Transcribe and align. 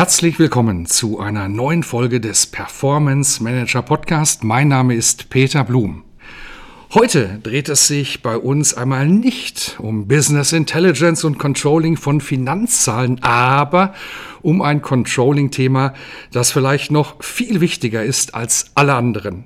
Herzlich 0.00 0.38
willkommen 0.38 0.86
zu 0.86 1.20
einer 1.20 1.46
neuen 1.50 1.82
Folge 1.82 2.22
des 2.22 2.46
Performance 2.46 3.42
Manager 3.42 3.82
Podcast. 3.82 4.42
Mein 4.44 4.68
Name 4.68 4.94
ist 4.94 5.28
Peter 5.28 5.62
Blum. 5.62 6.04
Heute 6.94 7.38
dreht 7.42 7.68
es 7.68 7.86
sich 7.86 8.22
bei 8.22 8.38
uns 8.38 8.72
einmal 8.72 9.06
nicht 9.06 9.76
um 9.78 10.08
Business 10.08 10.54
Intelligence 10.54 11.22
und 11.22 11.38
Controlling 11.38 11.98
von 11.98 12.22
Finanzzahlen, 12.22 13.22
aber 13.22 13.92
um 14.40 14.62
ein 14.62 14.80
Controlling-Thema, 14.80 15.92
das 16.32 16.50
vielleicht 16.50 16.90
noch 16.90 17.22
viel 17.22 17.60
wichtiger 17.60 18.02
ist 18.02 18.34
als 18.34 18.70
alle 18.76 18.94
anderen, 18.94 19.44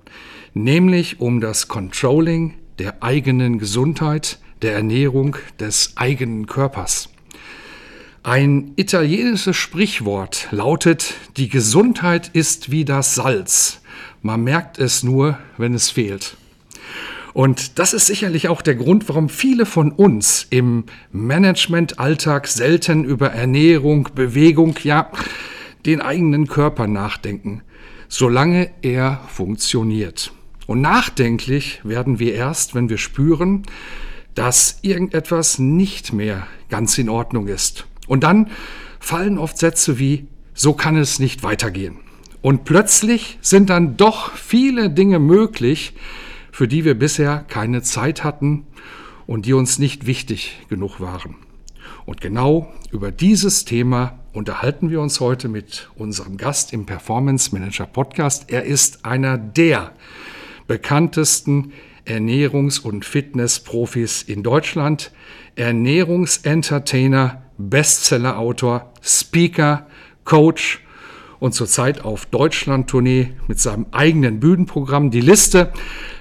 nämlich 0.52 1.18
um 1.18 1.40
das 1.40 1.66
Controlling 1.66 2.54
der 2.78 3.02
eigenen 3.02 3.58
Gesundheit, 3.58 4.38
der 4.62 4.74
Ernährung 4.74 5.36
des 5.58 5.94
eigenen 5.96 6.46
Körpers. 6.46 7.08
Ein 8.26 8.72
italienisches 8.76 9.54
Sprichwort 9.54 10.48
lautet, 10.50 11.12
die 11.36 11.50
Gesundheit 11.50 12.30
ist 12.32 12.70
wie 12.70 12.86
das 12.86 13.14
Salz. 13.14 13.82
Man 14.22 14.42
merkt 14.42 14.78
es 14.78 15.02
nur, 15.02 15.38
wenn 15.58 15.74
es 15.74 15.90
fehlt. 15.90 16.38
Und 17.34 17.78
das 17.78 17.92
ist 17.92 18.06
sicherlich 18.06 18.48
auch 18.48 18.62
der 18.62 18.76
Grund, 18.76 19.10
warum 19.10 19.28
viele 19.28 19.66
von 19.66 19.92
uns 19.92 20.46
im 20.48 20.84
Managementalltag 21.12 22.46
selten 22.46 23.04
über 23.04 23.32
Ernährung, 23.32 24.08
Bewegung, 24.14 24.74
ja, 24.82 25.10
den 25.84 26.00
eigenen 26.00 26.46
Körper 26.46 26.86
nachdenken, 26.86 27.60
solange 28.08 28.70
er 28.80 29.20
funktioniert. 29.28 30.32
Und 30.66 30.80
nachdenklich 30.80 31.82
werden 31.84 32.18
wir 32.18 32.32
erst, 32.32 32.74
wenn 32.74 32.88
wir 32.88 32.96
spüren, 32.96 33.64
dass 34.34 34.78
irgendetwas 34.80 35.58
nicht 35.58 36.14
mehr 36.14 36.46
ganz 36.70 36.96
in 36.96 37.10
Ordnung 37.10 37.48
ist. 37.48 37.84
Und 38.06 38.24
dann 38.24 38.50
fallen 39.00 39.38
oft 39.38 39.58
Sätze 39.58 39.98
wie, 39.98 40.26
so 40.54 40.72
kann 40.72 40.96
es 40.96 41.18
nicht 41.18 41.42
weitergehen. 41.42 41.98
Und 42.42 42.64
plötzlich 42.64 43.38
sind 43.40 43.70
dann 43.70 43.96
doch 43.96 44.32
viele 44.36 44.90
Dinge 44.90 45.18
möglich, 45.18 45.94
für 46.52 46.68
die 46.68 46.84
wir 46.84 46.94
bisher 46.94 47.44
keine 47.48 47.82
Zeit 47.82 48.22
hatten 48.22 48.66
und 49.26 49.46
die 49.46 49.54
uns 49.54 49.78
nicht 49.78 50.06
wichtig 50.06 50.58
genug 50.68 51.00
waren. 51.00 51.36
Und 52.06 52.20
genau 52.20 52.72
über 52.92 53.10
dieses 53.10 53.64
Thema 53.64 54.18
unterhalten 54.32 54.90
wir 54.90 55.00
uns 55.00 55.20
heute 55.20 55.48
mit 55.48 55.88
unserem 55.96 56.36
Gast 56.36 56.72
im 56.72 56.86
Performance 56.86 57.54
Manager 57.54 57.86
Podcast. 57.86 58.50
Er 58.50 58.64
ist 58.64 59.04
einer 59.04 59.38
der 59.38 59.92
bekanntesten 60.66 61.72
Ernährungs- 62.04 62.80
und 62.80 63.04
Fitnessprofis 63.04 64.22
in 64.22 64.42
Deutschland, 64.42 65.12
Ernährungsentertainer, 65.56 67.43
Bestsellerautor, 67.58 68.92
Speaker, 69.02 69.86
Coach 70.24 70.80
und 71.40 71.52
zurzeit 71.52 72.04
auf 72.04 72.26
Deutschland-Tournee 72.26 73.32
mit 73.48 73.60
seinem 73.60 73.86
eigenen 73.92 74.40
Bühnenprogramm. 74.40 75.10
Die 75.10 75.20
Liste 75.20 75.72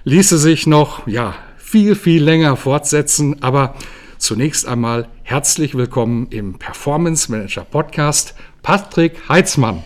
ließe 0.04 0.38
sich 0.38 0.68
noch, 0.68 1.08
ja, 1.08 1.36
viel, 1.58 1.96
viel 1.96 2.24
länger 2.24 2.56
fortsetzen, 2.56 3.42
aber 3.42 3.76
zunächst 4.18 4.68
einmal 4.68 5.08
herzlich 5.24 5.76
willkommen 5.76 6.28
im 6.30 6.60
Performance 6.60 7.32
Manager 7.32 7.64
Podcast, 7.64 8.36
Patrick 8.62 9.30
Heitzmann. 9.30 9.84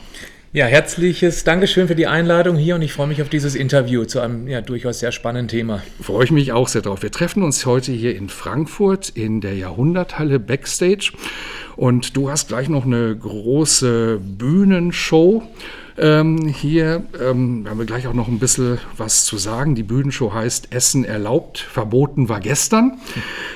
Ja, 0.53 0.65
herzliches 0.65 1.43
Dankeschön 1.43 1.89
für 1.89 1.95
die 1.95 2.07
Einladung 2.07 2.55
hier 2.55 2.75
und 2.75 2.81
ich 2.81 2.93
freue 2.93 3.07
mich 3.07 3.21
auf 3.21 3.27
dieses 3.27 3.53
Interview 3.53 4.05
zu 4.05 4.21
einem 4.21 4.47
ja, 4.47 4.61
durchaus 4.61 4.99
sehr 4.99 5.11
spannenden 5.11 5.49
Thema. 5.49 5.83
Freue 6.01 6.23
ich 6.23 6.31
mich 6.31 6.53
auch 6.53 6.69
sehr 6.69 6.81
drauf. 6.81 7.03
Wir 7.03 7.11
treffen 7.11 7.43
uns 7.43 7.65
heute 7.65 7.91
hier 7.91 8.15
in 8.15 8.29
Frankfurt 8.29 9.09
in 9.09 9.41
der 9.41 9.55
Jahrhunderthalle 9.55 10.39
Backstage 10.39 11.11
und 11.75 12.15
du 12.15 12.29
hast 12.31 12.47
gleich 12.47 12.69
noch 12.69 12.85
eine 12.85 13.13
große 13.13 14.21
Bühnenshow. 14.23 15.43
Ähm, 15.99 16.47
hier 16.47 17.03
ähm, 17.19 17.65
haben 17.67 17.79
wir 17.79 17.85
gleich 17.85 18.05
auch 18.05 18.13
noch 18.13 18.27
ein 18.27 18.37
bisschen 18.37 18.77
was 18.95 19.25
zu 19.25 19.37
sagen. 19.37 19.73
Die 19.73 19.83
Bühnenshow 19.83 20.31
heißt 20.31 20.71
Essen 20.71 21.03
erlaubt, 21.03 21.57
verboten 21.57 22.29
war 22.29 22.39
gestern. 22.39 22.99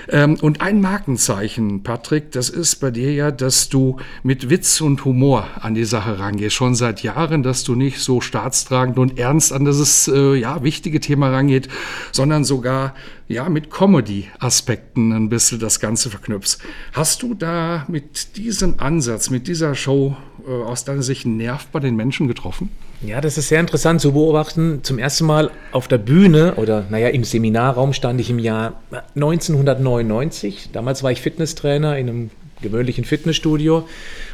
Ähm, 0.10 0.38
und 0.42 0.60
ein 0.62 0.82
Markenzeichen, 0.82 1.84
Patrick, 1.84 2.32
das 2.32 2.50
ist 2.50 2.78
bei 2.78 2.90
dir 2.90 3.14
ja, 3.14 3.30
dass 3.30 3.70
du 3.70 3.98
mit 4.24 4.50
Witz 4.50 4.82
und 4.82 5.06
Humor 5.06 5.48
an 5.60 5.76
die 5.76 5.86
Sache 5.86 6.18
rangehst. 6.18 6.56
Schon 6.56 6.74
seit 6.74 7.04
Jahren, 7.04 7.44
dass 7.44 7.64
du 7.64 7.76
nicht 7.76 8.00
so 8.00 8.22
staatstragend 8.22 8.98
und 8.98 9.20
ernst 9.20 9.54
an 9.54 9.66
dieses 9.66 10.08
äh, 10.08 10.34
ja, 10.34 10.64
wichtige 10.64 11.00
Thema 11.00 11.30
rangeht, 11.30 11.68
sondern 12.12 12.44
sogar 12.44 12.96
ja, 13.28 13.50
mit 13.50 13.72
Comedy-Aspekten 13.72 15.14
ein 15.14 15.30
bisschen 15.30 15.60
das 15.60 15.80
Ganze 15.80 16.10
verknüpfst. 16.10 16.58
Hast 16.94 17.22
du 17.22 17.34
da 17.34 17.86
mit 17.88 18.36
diesem 18.36 18.80
Ansatz, 18.80 19.30
mit 19.30 19.48
dieser 19.48 19.76
Show 19.76 20.18
aus 20.48 20.84
deiner 20.86 21.02
Sicht 21.02 21.26
Nerv 21.26 21.68
bei 21.68 21.80
den 21.80 21.96
Menschen 21.96 22.28
getroffen? 22.28 22.70
Ja, 23.02 23.20
das 23.22 23.38
ist 23.38 23.50
sehr 23.50 23.60
interessant 23.60 24.02
zu 24.02 24.14
beobachten. 24.14 24.80
Zum 24.84 25.00
ersten 25.00 25.26
Mal 25.26 25.52
auf 25.72 25.88
der 25.88 25.98
Bühne 25.98 26.56
oder 26.56 26.86
naja, 26.90 27.10
im 27.10 27.24
Seminarraum 27.24 27.94
stand 27.94 28.22
ich 28.22 28.30
im 28.30 28.40
Jahr 28.40 28.82
1999. 29.16 30.70
Damals 30.72 31.04
war 31.04 31.12
ich 31.12 31.22
Fitnesstrainer 31.22 31.98
in 31.98 32.10
einem 32.10 32.30
gewöhnlichen 32.62 33.04
Fitnessstudio 33.04 33.88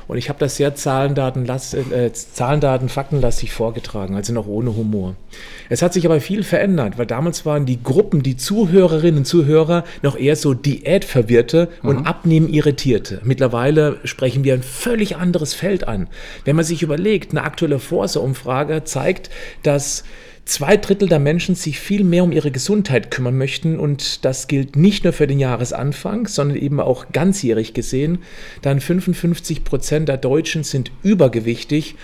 und 0.08 0.18
ich 0.18 0.30
habe 0.30 0.40
das 0.40 0.56
sehr 0.56 0.76
Zahlen, 0.76 1.16
Daten, 1.16 1.48
äh, 1.48 2.12
Zahlen, 2.14 2.62
Daten, 2.62 2.90
faktenlastig 2.90 3.52
vorgetragen, 3.52 4.16
also 4.16 4.34
noch 4.34 4.48
ohne 4.48 4.76
Humor. 4.76 5.16
Es 5.70 5.82
hat 5.82 5.94
sich 5.94 6.06
aber 6.06 6.22
viel 6.22 6.44
verändert, 6.44 6.98
weil 6.98 7.06
damals 7.06 7.46
waren 7.46 7.66
die 7.66 7.82
Gruppen, 7.82 8.24
die 8.24 8.38
Zuhörerinnen 8.38 9.20
und 9.20 9.26
Zuhörer 9.26 9.84
noch 10.02 10.18
eher 10.18 10.36
so 10.36 10.54
Diätverwirrte 10.54 11.70
und 11.84 12.02
mhm. 12.02 12.06
Abnehmen 12.06 12.50
irritierte. 12.50 13.22
Mittlerweile 13.24 13.98
sprechen 14.04 14.44
wir 14.44 14.54
ein 14.54 14.64
völlig 14.64 15.18
anderes 15.18 15.54
Feld 15.54 15.88
an. 15.88 16.08
Wenn 16.46 16.56
man 16.56 16.66
sich 16.66 16.84
überlegt, 16.84 17.32
eine 17.32 17.44
aktuelle 17.44 17.80
Forsa-Umfrage 17.80 18.84
zeigt, 18.86 19.30
dass 19.64 20.04
zwei 20.48 20.78
Drittel 20.78 21.10
der 21.10 21.20
Menschen 21.20 21.56
sich 21.56 21.80
viel 21.80 22.04
mehr 22.04 22.24
um 22.24 22.32
ihre 22.32 22.52
Gesundheit 22.52 23.12
kümmern 23.12 23.38
möchten 23.38 23.80
und 23.80 24.26
das 24.26 24.48
gilt 24.48 24.76
nicht 24.76 25.04
nur 25.04 25.14
für 25.14 25.28
den 25.28 25.40
Jahresanfang, 25.40 26.28
sondern 26.28 26.58
eben 26.58 26.80
auch 26.80 27.08
ganzjährig 27.12 27.74
gesehen. 27.74 28.20
Dann 28.62 28.80
55 28.80 29.64
Prozent 29.64 30.10
der 30.10 30.18
Deutschen 30.18 30.64
sind 30.64 30.92
übergewichtig 31.04 31.96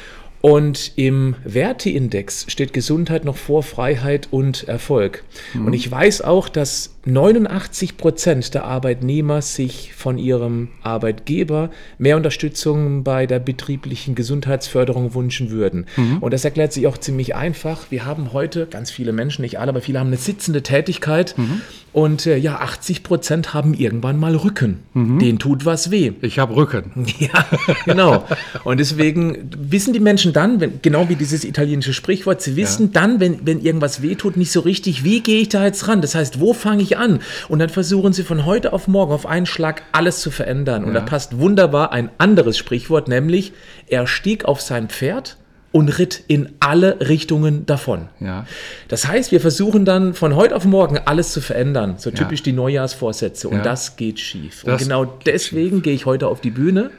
und 0.42 0.92
im 0.98 1.36
Werteindex 1.46 2.46
steht 2.50 2.74
Gesundheit 2.74 3.24
noch 3.24 3.38
vor 3.38 3.64
Freiheit 3.64 4.28
und 4.32 4.68
Erfolg. 4.68 5.24
Mhm. 5.54 5.68
Und 5.68 5.74
ich 5.74 5.90
weiß 5.90 6.22
auch, 6.22 6.50
dass 6.50 6.93
89 7.06 7.98
Prozent 7.98 8.54
der 8.54 8.64
Arbeitnehmer 8.64 9.42
sich 9.42 9.94
von 9.94 10.18
ihrem 10.18 10.70
Arbeitgeber 10.82 11.70
mehr 11.98 12.16
Unterstützung 12.16 13.04
bei 13.04 13.26
der 13.26 13.40
betrieblichen 13.40 14.16
Gesundheitsförderung 14.16 15.14
wünschen 15.14 15.50
würden. 15.50 15.86
Mhm. 15.98 16.20
Und 16.20 16.34
das 16.34 16.46
erklärt 16.46 16.72
sich 16.72 16.88
auch 16.88 16.98
ziemlich 16.98 17.36
einfach. 17.36 17.92
Wir 17.92 18.06
haben 18.06 18.32
heute, 18.32 18.68
ganz 18.68 18.90
viele 18.90 19.12
Menschen, 19.12 19.42
nicht 19.42 19.60
alle, 19.60 19.70
aber 19.70 19.82
viele 19.82 20.00
haben 20.00 20.08
eine 20.08 20.18
sitzende 20.18 20.64
Tätigkeit. 20.64 21.38
Mhm. 21.38 21.62
Und 21.92 22.26
äh, 22.26 22.38
ja, 22.38 22.56
80 22.56 23.04
Prozent 23.04 23.54
haben 23.54 23.74
irgendwann 23.76 24.18
mal 24.18 24.36
Rücken. 24.36 24.80
Mhm. 24.94 25.20
Den 25.20 25.40
tut 25.40 25.66
was 25.66 25.92
weh. 25.92 26.14
Ich 26.22 26.40
habe 26.40 26.56
Rücken. 26.56 26.92
Ja, 27.20 27.46
genau. 27.86 28.26
Und 28.64 28.80
deswegen 28.80 29.50
wissen 29.56 29.94
die 29.94 30.00
Menschen 30.00 30.34
dann, 30.34 30.60
wenn, 30.60 30.82
genau 30.82 31.08
wie 31.08 31.16
dieses 31.16 31.46
italienische 31.46 31.94
Sprichwort, 31.94 32.42
sie 32.42 32.56
wissen 32.56 32.88
ja. 32.88 33.02
dann, 33.02 33.20
wenn, 33.20 33.46
wenn 33.46 33.62
irgendwas 33.62 34.02
weh 34.02 34.16
tut, 34.16 34.36
nicht 34.36 34.52
so 34.52 34.62
richtig, 34.62 35.04
wie 35.04 35.22
gehe 35.22 35.42
ich 35.42 35.50
da 35.50 35.64
jetzt 35.64 35.88
ran? 35.88 36.02
Das 36.02 36.16
heißt, 36.16 36.40
wo 36.40 36.54
fange 36.54 36.82
ich 36.82 36.93
an. 36.96 37.20
Und 37.50 37.60
dann 37.60 37.70
versuchen 37.70 38.14
sie 38.14 38.24
von 38.24 38.46
heute 38.46 38.74
auf 38.74 38.88
morgen 38.88 39.14
auf 39.14 39.26
einen 39.26 39.46
Schlag 39.46 39.84
alles 39.92 40.22
zu 40.22 40.32
verändern. 40.32 40.84
Und 40.84 40.94
ja. 40.94 41.00
da 41.00 41.06
passt 41.06 41.40
wunderbar 41.40 41.92
ein 41.92 42.10
anderes 42.18 42.58
Sprichwort, 42.58 43.08
nämlich 43.08 43.54
er 43.88 44.08
stieg 44.08 44.46
auf 44.46 44.62
sein 44.62 44.90
Pferd 44.90 45.38
und 45.74 45.90
ritt 45.98 46.24
in 46.28 46.54
alle 46.60 47.00
Richtungen 47.02 47.66
davon. 47.66 48.08
Ja. 48.20 48.46
Das 48.88 49.08
heißt, 49.08 49.32
wir 49.32 49.42
versuchen 49.42 49.86
dann 49.86 50.14
von 50.14 50.36
heute 50.36 50.56
auf 50.56 50.66
morgen 50.66 51.00
alles 51.00 51.34
zu 51.34 51.42
verändern, 51.42 51.96
so 51.98 52.12
typisch 52.12 52.42
ja. 52.42 52.46
die 52.46 52.54
Neujahrsvorsätze. 52.54 53.50
Und 53.50 53.58
ja. 53.58 53.64
das 53.64 53.96
geht 53.96 54.20
schief. 54.20 54.64
Das 54.64 54.74
und 54.74 54.88
genau 54.88 55.06
deswegen 55.06 55.82
gehe 55.82 55.96
ich 55.96 56.06
heute 56.06 56.28
auf 56.28 56.42
die 56.42 56.52
Bühne 56.52 56.92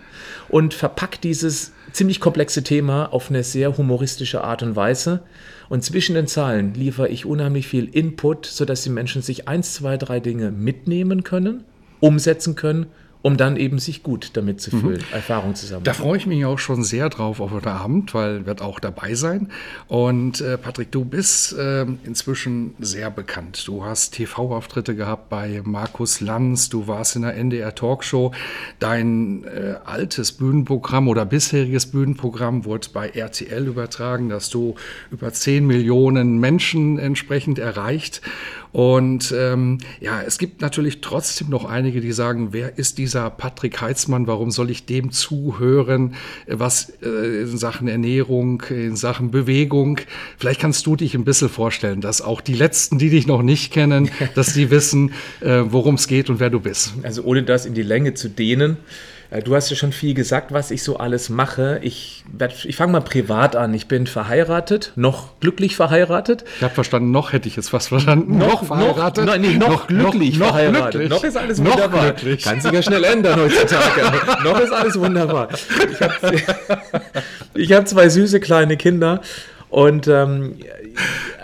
und 0.49 0.75
verpacke 0.75 1.19
dieses 1.23 1.73
ziemlich 1.93 2.19
komplexe 2.19 2.64
Thema 2.64 3.12
auf 3.12 3.31
eine 3.31 3.44
sehr 3.44 3.76
humoristische 3.79 4.43
Art 4.43 4.64
und 4.64 4.75
Weise. 4.75 5.20
Und 5.69 5.82
zwischen 5.84 6.14
den 6.14 6.26
Zahlen 6.26 6.75
liefere 6.75 7.08
ich 7.08 7.26
unheimlich 7.26 7.66
viel 7.66 7.87
Input, 7.87 8.46
sodass 8.46 8.82
die 8.82 8.90
Menschen 8.90 9.22
sich 9.22 9.49
eins, 9.49 9.75
zwei, 9.75 9.96
drei 9.96 10.20
Dinge 10.20 10.50
mitnehmen 10.50 11.25
können 11.25 11.64
umsetzen 12.05 12.55
können 12.55 12.87
um 13.24 13.38
dann 13.38 13.56
eben 13.56 13.78
sich 13.78 14.02
gut 14.02 14.32
damit 14.34 14.60
zu 14.60 14.70
fühlen, 14.70 14.98
mhm. 14.98 15.14
Erfahrung 15.14 15.54
zu 15.54 15.64
sammeln. 15.64 15.84
Da 15.84 15.94
freue 15.94 16.18
ich 16.18 16.26
mich 16.26 16.44
auch 16.44 16.58
schon 16.58 16.84
sehr 16.84 17.08
drauf 17.08 17.40
auf 17.40 17.52
heute 17.52 17.70
Abend, 17.70 18.12
weil 18.12 18.44
wird 18.44 18.60
auch 18.60 18.80
dabei 18.80 19.14
sein. 19.14 19.48
Und 19.88 20.42
äh, 20.42 20.58
Patrick, 20.58 20.92
du 20.92 21.06
bist 21.06 21.54
äh, 21.54 21.86
inzwischen 22.04 22.74
sehr 22.80 23.10
bekannt. 23.10 23.66
Du 23.66 23.82
hast 23.82 24.10
TV-Auftritte 24.10 24.94
gehabt 24.94 25.30
bei 25.30 25.62
Markus 25.64 26.20
Lanz, 26.20 26.68
du 26.68 26.86
warst 26.86 27.16
in 27.16 27.22
der 27.22 27.34
NDR 27.34 27.74
Talkshow. 27.74 28.32
Dein 28.78 29.44
äh, 29.44 29.76
altes 29.86 30.32
Bühnenprogramm 30.32 31.08
oder 31.08 31.24
bisheriges 31.24 31.86
Bühnenprogramm 31.86 32.66
wurde 32.66 32.88
bei 32.92 33.08
RTL 33.08 33.66
übertragen, 33.66 34.28
dass 34.28 34.50
du 34.50 34.74
über 35.10 35.32
10 35.32 35.66
Millionen 35.66 36.40
Menschen 36.40 36.98
entsprechend 36.98 37.58
erreicht. 37.58 38.20
Und 38.74 39.32
ähm, 39.38 39.78
ja, 40.00 40.20
es 40.20 40.36
gibt 40.36 40.60
natürlich 40.60 41.00
trotzdem 41.00 41.48
noch 41.48 41.64
einige, 41.64 42.00
die 42.00 42.10
sagen, 42.10 42.48
wer 42.50 42.76
ist 42.76 42.98
dieser 42.98 43.30
Patrick 43.30 43.80
Heitzmann? 43.80 44.26
Warum 44.26 44.50
soll 44.50 44.68
ich 44.68 44.84
dem 44.84 45.12
zuhören? 45.12 46.16
Was 46.48 46.92
äh, 47.00 47.42
in 47.42 47.56
Sachen 47.56 47.86
Ernährung, 47.86 48.64
in 48.70 48.96
Sachen 48.96 49.30
Bewegung? 49.30 50.00
Vielleicht 50.38 50.60
kannst 50.60 50.84
du 50.86 50.96
dich 50.96 51.14
ein 51.14 51.22
bisschen 51.22 51.50
vorstellen, 51.50 52.00
dass 52.00 52.20
auch 52.20 52.40
die 52.40 52.54
Letzten, 52.54 52.98
die 52.98 53.10
dich 53.10 53.28
noch 53.28 53.42
nicht 53.42 53.72
kennen, 53.72 54.10
dass 54.34 54.54
die 54.54 54.70
wissen, 54.70 55.12
äh, 55.40 55.62
worum 55.66 55.94
es 55.94 56.08
geht 56.08 56.28
und 56.28 56.40
wer 56.40 56.50
du 56.50 56.58
bist. 56.58 56.94
Also 57.04 57.22
ohne 57.22 57.44
das 57.44 57.66
in 57.66 57.74
die 57.74 57.82
Länge 57.82 58.14
zu 58.14 58.28
dehnen, 58.28 58.72
äh, 58.72 59.13
du 59.44 59.54
hast 59.54 59.70
ja 59.70 59.76
schon 59.76 59.92
viel 59.92 60.14
gesagt, 60.14 60.52
was 60.52 60.70
ich 60.70 60.82
so 60.82 60.96
alles 60.96 61.28
mache. 61.28 61.80
Ich, 61.82 62.24
ich 62.64 62.76
fange 62.76 62.92
mal 62.92 63.00
privat 63.00 63.56
an. 63.56 63.74
Ich 63.74 63.88
bin 63.88 64.06
verheiratet, 64.06 64.92
noch 64.96 65.40
glücklich 65.40 65.76
verheiratet. 65.76 66.44
Ich 66.56 66.62
habe 66.62 66.74
verstanden, 66.74 67.10
noch 67.10 67.32
hätte 67.32 67.48
ich 67.48 67.56
jetzt 67.56 67.72
was 67.72 67.88
verstanden. 67.88 68.38
Noch, 68.38 68.62
noch 68.62 68.64
verheiratet? 68.64 69.24
Noch, 69.24 69.36
nee, 69.36 69.54
noch, 69.54 69.68
noch 69.68 69.86
glücklich 69.86 70.38
noch, 70.38 70.48
verheiratet. 70.48 70.90
Glücklich. 70.92 71.10
Noch 71.10 71.24
ist 71.24 71.36
alles 71.36 71.58
wunderbar. 71.58 72.12
Glücklich. 72.12 72.44
Kann 72.44 72.60
sich 72.60 72.72
ja 72.72 72.82
schnell 72.82 73.04
ändern 73.04 73.40
heutzutage. 73.40 74.42
noch 74.44 74.60
ist 74.60 74.72
alles 74.72 74.98
wunderbar. 74.98 75.48
Ich 75.90 76.00
habe 76.00 77.76
hab 77.76 77.88
zwei 77.88 78.08
süße 78.08 78.40
kleine 78.40 78.76
Kinder 78.76 79.20
und 79.68 80.06
ähm, 80.06 80.56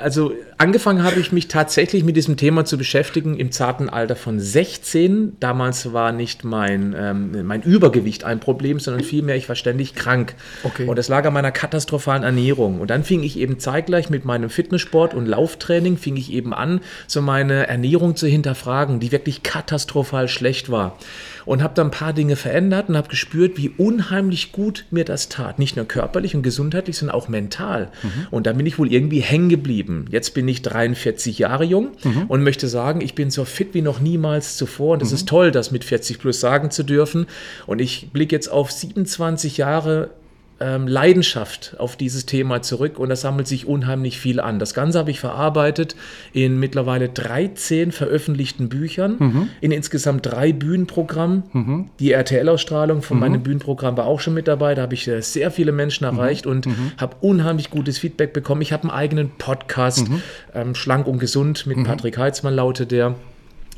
also 0.01 0.33
angefangen 0.61 1.03
habe 1.03 1.19
ich 1.19 1.33
mich 1.33 1.49
tatsächlich 1.49 2.05
mit 2.05 2.17
diesem 2.17 2.37
Thema 2.37 2.67
zu 2.67 2.77
beschäftigen 2.77 3.37
im 3.37 3.51
zarten 3.51 3.89
Alter 3.89 4.15
von 4.15 4.39
16. 4.39 5.39
Damals 5.41 5.95
war 5.95 6.13
nicht 6.13 6.45
mein, 6.45 6.95
ähm, 6.97 7.47
mein 7.47 7.63
Übergewicht 7.63 8.25
ein 8.25 8.41
Problem, 8.41 8.79
sondern 8.79 9.03
vielmehr 9.03 9.37
ich 9.37 9.49
war 9.49 9.57
ständig 9.57 9.95
krank. 9.95 10.35
Okay. 10.63 10.87
Und 10.87 10.97
das 10.97 11.09
lag 11.09 11.25
an 11.25 11.33
meiner 11.33 11.51
katastrophalen 11.51 12.25
Ernährung. 12.25 12.79
Und 12.79 12.91
dann 12.91 13.05
fing 13.05 13.23
ich 13.23 13.39
eben 13.39 13.59
zeitgleich 13.59 14.11
mit 14.11 14.27
meinem 14.27 14.51
Fitnesssport 14.51 15.15
und 15.15 15.25
Lauftraining, 15.25 15.97
fing 15.97 16.17
ich 16.17 16.31
eben 16.31 16.53
an, 16.53 16.81
so 17.07 17.23
meine 17.23 17.67
Ernährung 17.67 18.15
zu 18.15 18.27
hinterfragen, 18.27 19.01
die 19.01 19.13
wirklich 19.13 19.43
katastrophal 19.43 20.29
schlecht 20.29 20.71
war 20.71 20.99
und 21.45 21.63
habe 21.63 21.75
da 21.75 21.83
ein 21.83 21.91
paar 21.91 22.13
Dinge 22.13 22.37
verändert 22.37 22.89
und 22.89 22.97
habe 22.97 23.09
gespürt, 23.09 23.57
wie 23.57 23.71
unheimlich 23.71 24.53
gut 24.53 24.85
mir 24.91 25.05
das 25.05 25.29
tat. 25.29 25.59
Nicht 25.59 25.77
nur 25.77 25.85
körperlich 25.85 26.35
und 26.35 26.43
gesundheitlich, 26.43 26.99
sondern 26.99 27.17
auch 27.17 27.29
mental. 27.29 27.91
Mhm. 28.03 28.27
Und 28.31 28.47
da 28.47 28.53
bin 28.53 28.67
ich 28.67 28.79
wohl 28.79 28.93
irgendwie 28.93 29.21
hängen 29.21 29.49
geblieben. 29.49 30.05
Jetzt 30.11 30.35
bin 30.35 30.49
ich 30.51 30.63
43 30.63 31.39
Jahre 31.39 31.65
jung 31.65 31.93
mhm. 32.03 32.25
und 32.29 32.43
möchte 32.43 32.69
sagen, 32.69 33.01
ich 33.01 33.15
bin 33.15 33.31
so 33.31 33.45
fit 33.45 33.75
wie 33.75 33.83
noch 33.83 34.01
niemals 34.01 34.57
zuvor. 34.57 34.95
Und 34.95 35.03
es 35.03 35.11
mhm. 35.11 35.15
ist 35.17 35.29
toll, 35.29 35.51
das 35.51 35.71
mit 35.71 35.85
40 35.85 36.19
plus 36.19 36.41
sagen 36.41 36.71
zu 36.71 36.83
dürfen. 36.83 37.27
Und 37.67 37.81
ich 37.81 38.11
blicke 38.13 38.35
jetzt 38.35 38.49
auf 38.49 38.71
27 38.71 39.57
Jahre 39.57 40.11
ähm, 40.61 40.87
Leidenschaft 40.87 41.75
auf 41.79 41.97
dieses 41.97 42.27
Thema 42.27 42.61
zurück 42.61 42.99
und 42.99 43.09
da 43.09 43.17
sammelt 43.17 43.49
sich 43.49 43.67
unheimlich 43.67 44.19
viel 44.19 44.41
an. 44.41 44.59
Das 44.59 44.75
Ganze 44.75 44.99
habe 44.99 45.11
ich 45.11 45.19
verarbeitet 45.19 45.97
in 46.33 46.61
mittlerweile 46.61 47.09
13 47.09 47.93
veröffentlichten 47.93 48.69
Büchern, 48.69 49.17
mhm. 49.19 49.49
in 49.63 49.73
insgesamt 49.73 50.27
drei 50.27 50.53
Bühnenprogrammen. 50.53 51.45
Mhm. 51.53 51.91
Die 51.99 52.13
RTL-Ausstrahlung 52.13 53.01
von 53.01 53.17
mhm. 53.17 53.21
meinem 53.21 53.43
Bühnenprogramm 53.43 53.97
war 53.97 54.07
auch 54.07 54.21
schon 54.21 54.35
mit 54.35 54.49
dabei. 54.49 54.75
Da 54.75 54.83
habe 54.83 54.95
ich 54.95 55.09
äh, 55.09 55.23
sehr 55.23 55.51
viele 55.51 55.73
Menschen 55.73 56.07
mhm. 56.07 56.19
erreicht 56.19 56.47
und 56.47 56.67
mhm. 56.67 56.93
habe 56.99 57.17
unheimlich 57.21 57.71
gutes 57.71 57.99
Feedback 57.99 58.35
bekommen. 58.35 58.61
Ich 58.61 58.73
habe 58.73 58.83
einen 58.85 58.93
eigenen 58.93 59.31
Podcast, 59.31 60.09
mhm. 60.09 60.23
ähm, 60.55 60.75
Schlank 60.75 61.07
und 61.07 61.19
Gesund 61.19 61.67
mit 61.67 61.83
Patrick 61.85 62.19
Heitzmann 62.19 62.55
lautet 62.55 62.91
der. 62.91 63.15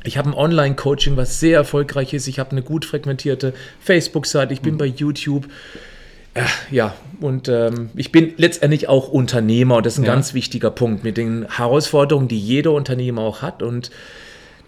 Ich 0.03 0.17
habe 0.17 0.29
ein 0.29 0.33
Online-Coaching, 0.33 1.15
was 1.15 1.39
sehr 1.39 1.59
erfolgreich 1.59 2.13
ist. 2.13 2.27
Ich 2.27 2.37
habe 2.37 2.51
eine 2.51 2.61
gut 2.61 2.83
frequentierte 2.83 3.53
Facebook-Seite. 3.79 4.53
Ich 4.53 4.59
bin 4.59 4.77
bei 4.77 4.85
YouTube. 4.85 5.47
Äh, 6.33 6.45
ja, 6.71 6.95
und 7.21 7.47
ähm, 7.47 7.89
ich 7.95 8.11
bin 8.11 8.33
letztendlich 8.37 8.89
auch 8.89 9.07
Unternehmer 9.07 9.77
und 9.77 9.85
das 9.85 9.93
ist 9.93 9.99
ein 9.99 10.05
ja. 10.05 10.13
ganz 10.13 10.33
wichtiger 10.33 10.71
Punkt 10.71 11.03
mit 11.03 11.17
den 11.17 11.47
Herausforderungen, 11.49 12.27
die 12.27 12.39
jeder 12.39 12.71
Unternehmer 12.71 13.21
auch 13.21 13.41
hat. 13.41 13.61
Und 13.61 13.91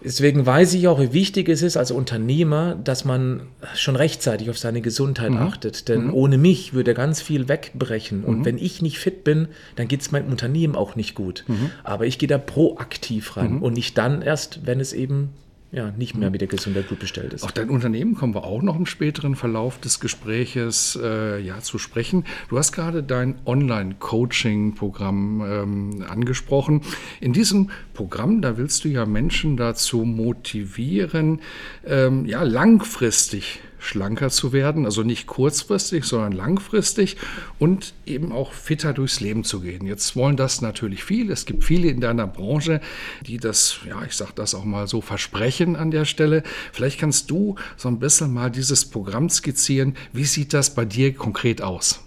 deswegen 0.03 0.45
weiß 0.45 0.75
ich 0.75 0.87
auch, 0.87 0.99
wie 0.99 1.11
wichtig 1.11 1.49
es 1.49 1.63
ist 1.63 1.75
als 1.75 1.89
Unternehmer, 1.89 2.77
dass 2.83 3.03
man 3.03 3.41
schon 3.73 3.95
rechtzeitig 3.95 4.51
auf 4.51 4.59
seine 4.59 4.81
Gesundheit 4.81 5.31
mhm. 5.31 5.37
achtet. 5.39 5.87
Denn 5.89 6.07
mhm. 6.07 6.13
ohne 6.13 6.37
mich 6.37 6.73
würde 6.73 6.93
ganz 6.93 7.21
viel 7.21 7.49
wegbrechen. 7.49 8.23
Und 8.23 8.39
mhm. 8.39 8.45
wenn 8.45 8.57
ich 8.59 8.83
nicht 8.83 8.99
fit 8.99 9.23
bin, 9.23 9.47
dann 9.75 9.87
geht 9.87 10.01
es 10.01 10.11
meinem 10.11 10.29
Unternehmen 10.29 10.75
auch 10.75 10.95
nicht 10.95 11.15
gut. 11.15 11.45
Mhm. 11.47 11.71
Aber 11.83 12.05
ich 12.05 12.19
gehe 12.19 12.29
da 12.29 12.37
proaktiv 12.37 13.37
ran 13.37 13.55
mhm. 13.55 13.63
und 13.63 13.73
nicht 13.73 13.97
dann 13.97 14.21
erst, 14.21 14.67
wenn 14.67 14.79
es 14.79 14.93
eben 14.93 15.29
ja, 15.75 15.91
nicht 15.91 16.15
mehr 16.15 16.29
mit 16.29 16.39
der 16.39 16.47
Gesundheit 16.47 16.87
gut 16.87 16.99
bestellt 16.99 17.33
ist. 17.33 17.43
Auf 17.43 17.51
dein 17.51 17.69
Unternehmen 17.69 18.15
kommen 18.15 18.33
wir 18.33 18.45
auch 18.45 18.61
noch 18.61 18.77
im 18.77 18.85
späteren 18.85 19.35
Verlauf 19.35 19.77
des 19.77 19.99
Gespräches 19.99 20.97
äh, 21.01 21.41
ja, 21.41 21.59
zu 21.59 21.77
sprechen. 21.77 22.23
Du 22.47 22.57
hast 22.57 22.71
gerade 22.71 23.03
dein 23.03 23.35
Online-Coaching-Programm 23.45 25.41
ähm, 25.45 26.05
angesprochen. 26.07 26.79
In 27.19 27.33
diesem 27.33 27.71
Programm, 27.93 28.41
da 28.41 28.57
willst 28.57 28.85
du 28.85 28.87
ja 28.87 29.05
Menschen 29.05 29.57
dazu 29.57 30.05
motivieren, 30.05 31.41
ähm, 31.85 32.25
ja, 32.25 32.43
langfristig 32.43 33.59
schlanker 33.85 34.29
zu 34.29 34.51
werden, 34.51 34.85
also 34.85 35.03
nicht 35.03 35.27
kurzfristig, 35.27 36.05
sondern 36.05 36.31
langfristig 36.31 37.17
und 37.59 37.93
eben 38.05 38.31
auch 38.31 38.53
fitter 38.53 38.93
durchs 38.93 39.19
Leben 39.19 39.43
zu 39.43 39.61
gehen. 39.61 39.85
Jetzt 39.85 40.15
wollen 40.15 40.37
das 40.37 40.61
natürlich 40.61 41.03
viele. 41.03 41.33
Es 41.33 41.45
gibt 41.45 41.63
viele 41.63 41.89
in 41.89 42.01
deiner 42.01 42.27
Branche, 42.27 42.81
die 43.25 43.37
das, 43.37 43.77
ja, 43.87 44.03
ich 44.03 44.13
sage 44.13 44.31
das 44.35 44.55
auch 44.55 44.65
mal 44.65 44.87
so, 44.87 45.01
versprechen 45.01 45.75
an 45.75 45.91
der 45.91 46.05
Stelle. 46.05 46.43
Vielleicht 46.73 46.99
kannst 46.99 47.29
du 47.31 47.55
so 47.77 47.87
ein 47.87 47.99
bisschen 47.99 48.33
mal 48.33 48.49
dieses 48.49 48.85
Programm 48.85 49.29
skizzieren. 49.29 49.95
Wie 50.11 50.25
sieht 50.25 50.53
das 50.53 50.73
bei 50.73 50.85
dir 50.85 51.13
konkret 51.13 51.61
aus? 51.61 52.01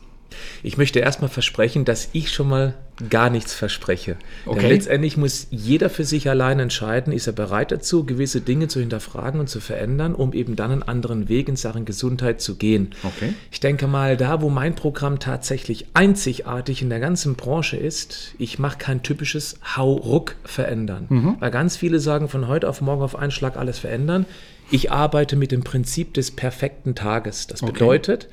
Ich 0.62 0.76
möchte 0.76 0.98
erstmal 0.98 1.30
versprechen, 1.30 1.84
dass 1.84 2.08
ich 2.12 2.32
schon 2.32 2.48
mal 2.48 2.75
gar 3.09 3.31
nichts 3.31 3.55
verspreche. 3.55 4.17
Okay. 4.45 4.61
Denn 4.61 4.71
letztendlich 4.71 5.17
muss 5.17 5.47
jeder 5.50 5.89
für 5.89 6.05
sich 6.05 6.29
allein 6.29 6.59
entscheiden, 6.59 7.12
ist 7.12 7.27
er 7.27 7.33
bereit 7.33 7.71
dazu, 7.71 8.05
gewisse 8.05 8.41
Dinge 8.41 8.69
zu 8.69 8.81
hinterfragen 8.81 9.41
und 9.41 9.49
zu 9.49 9.61
verändern, 9.61 10.15
um 10.15 10.33
eben 10.33 10.56
dann 10.56 10.73
einen 10.73 10.83
anderen 10.83 11.29
Weg 11.29 11.49
in 11.49 11.56
Sachen 11.56 11.85
Gesundheit 11.85 12.40
zu 12.40 12.57
gehen. 12.57 12.90
Okay. 13.05 13.35
Ich 13.50 13.61
denke 13.61 13.87
mal, 13.87 14.17
da, 14.17 14.40
wo 14.40 14.50
mein 14.50 14.75
Programm 14.75 15.21
tatsächlich 15.21 15.87
einzigartig 15.95 16.83
in 16.83 16.90
der 16.90 17.00
ganzen 17.00 17.37
Branche 17.37 17.76
ist, 17.76 18.35
ich 18.38 18.59
mache 18.59 18.78
kein 18.78 19.02
typisches 19.02 19.59
Hau-Ruck 19.76 20.35
verändern. 20.45 21.07
Mhm. 21.09 21.37
Weil 21.38 21.50
ganz 21.50 21.76
viele 21.76 22.00
sagen, 22.00 22.28
von 22.28 22.49
heute 22.49 22.69
auf 22.69 22.81
morgen 22.81 23.02
auf 23.02 23.17
einen 23.17 23.31
Schlag 23.31 23.57
alles 23.57 23.78
verändern. 23.78 24.26
Ich 24.71 24.90
arbeite 24.90 25.37
mit 25.37 25.52
dem 25.52 25.62
Prinzip 25.62 26.14
des 26.14 26.31
perfekten 26.31 26.95
Tages. 26.95 27.47
Das 27.47 27.62
okay. 27.62 27.73
bedeutet, 27.73 28.28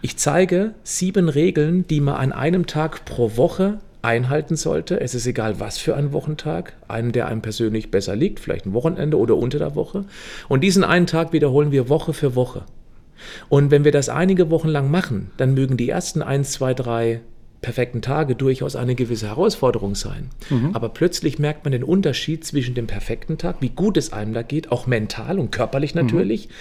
ich 0.00 0.16
zeige 0.16 0.74
sieben 0.84 1.28
Regeln, 1.28 1.86
die 1.88 2.00
man 2.00 2.14
an 2.14 2.32
einem 2.32 2.66
Tag 2.66 3.04
pro 3.04 3.36
Woche 3.36 3.80
einhalten 4.02 4.56
sollte. 4.56 5.00
Es 5.00 5.14
ist 5.14 5.26
egal, 5.26 5.60
was 5.60 5.78
für 5.78 5.96
ein 5.96 6.12
Wochentag, 6.12 6.74
einen, 6.88 7.12
der 7.12 7.26
einem 7.26 7.42
persönlich 7.42 7.90
besser 7.90 8.16
liegt, 8.16 8.40
vielleicht 8.40 8.66
ein 8.66 8.72
Wochenende 8.72 9.18
oder 9.18 9.36
unter 9.36 9.58
der 9.58 9.74
Woche. 9.74 10.04
Und 10.48 10.62
diesen 10.62 10.84
einen 10.84 11.06
Tag 11.06 11.32
wiederholen 11.32 11.72
wir 11.72 11.88
Woche 11.88 12.12
für 12.12 12.34
Woche. 12.34 12.64
Und 13.48 13.70
wenn 13.70 13.84
wir 13.84 13.92
das 13.92 14.08
einige 14.08 14.50
Wochen 14.50 14.68
lang 14.68 14.90
machen, 14.90 15.30
dann 15.36 15.54
mögen 15.54 15.76
die 15.76 15.88
ersten 15.88 16.22
eins, 16.22 16.52
zwei, 16.52 16.74
drei 16.74 17.20
perfekten 17.62 18.02
Tage 18.02 18.36
durchaus 18.36 18.76
eine 18.76 18.94
gewisse 18.94 19.26
Herausforderung 19.28 19.94
sein. 19.94 20.30
Mhm. 20.50 20.70
Aber 20.74 20.90
plötzlich 20.90 21.38
merkt 21.38 21.64
man 21.64 21.72
den 21.72 21.82
Unterschied 21.82 22.44
zwischen 22.44 22.74
dem 22.74 22.86
perfekten 22.86 23.38
Tag, 23.38 23.56
wie 23.60 23.70
gut 23.70 23.96
es 23.96 24.12
einem 24.12 24.34
da 24.34 24.42
geht, 24.42 24.70
auch 24.70 24.86
mental 24.86 25.38
und 25.38 25.50
körperlich 25.50 25.94
mhm. 25.94 26.02
natürlich. 26.02 26.48
Mhm 26.48 26.52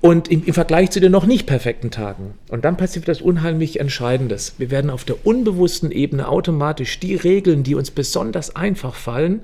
und 0.00 0.28
im, 0.28 0.44
im, 0.44 0.54
Vergleich 0.54 0.90
zu 0.90 1.00
den 1.00 1.12
noch 1.12 1.26
nicht 1.26 1.46
perfekten 1.46 1.90
Tagen. 1.90 2.34
Und 2.48 2.64
dann 2.64 2.76
passiert 2.76 3.06
das 3.06 3.20
unheimlich 3.20 3.78
Entscheidendes. 3.80 4.54
Wir 4.56 4.70
werden 4.70 4.90
auf 4.90 5.04
der 5.04 5.26
unbewussten 5.26 5.90
Ebene 5.90 6.28
automatisch 6.28 6.98
die 7.00 7.16
Regeln, 7.16 7.62
die 7.62 7.74
uns 7.74 7.90
besonders 7.90 8.56
einfach 8.56 8.94
fallen, 8.94 9.40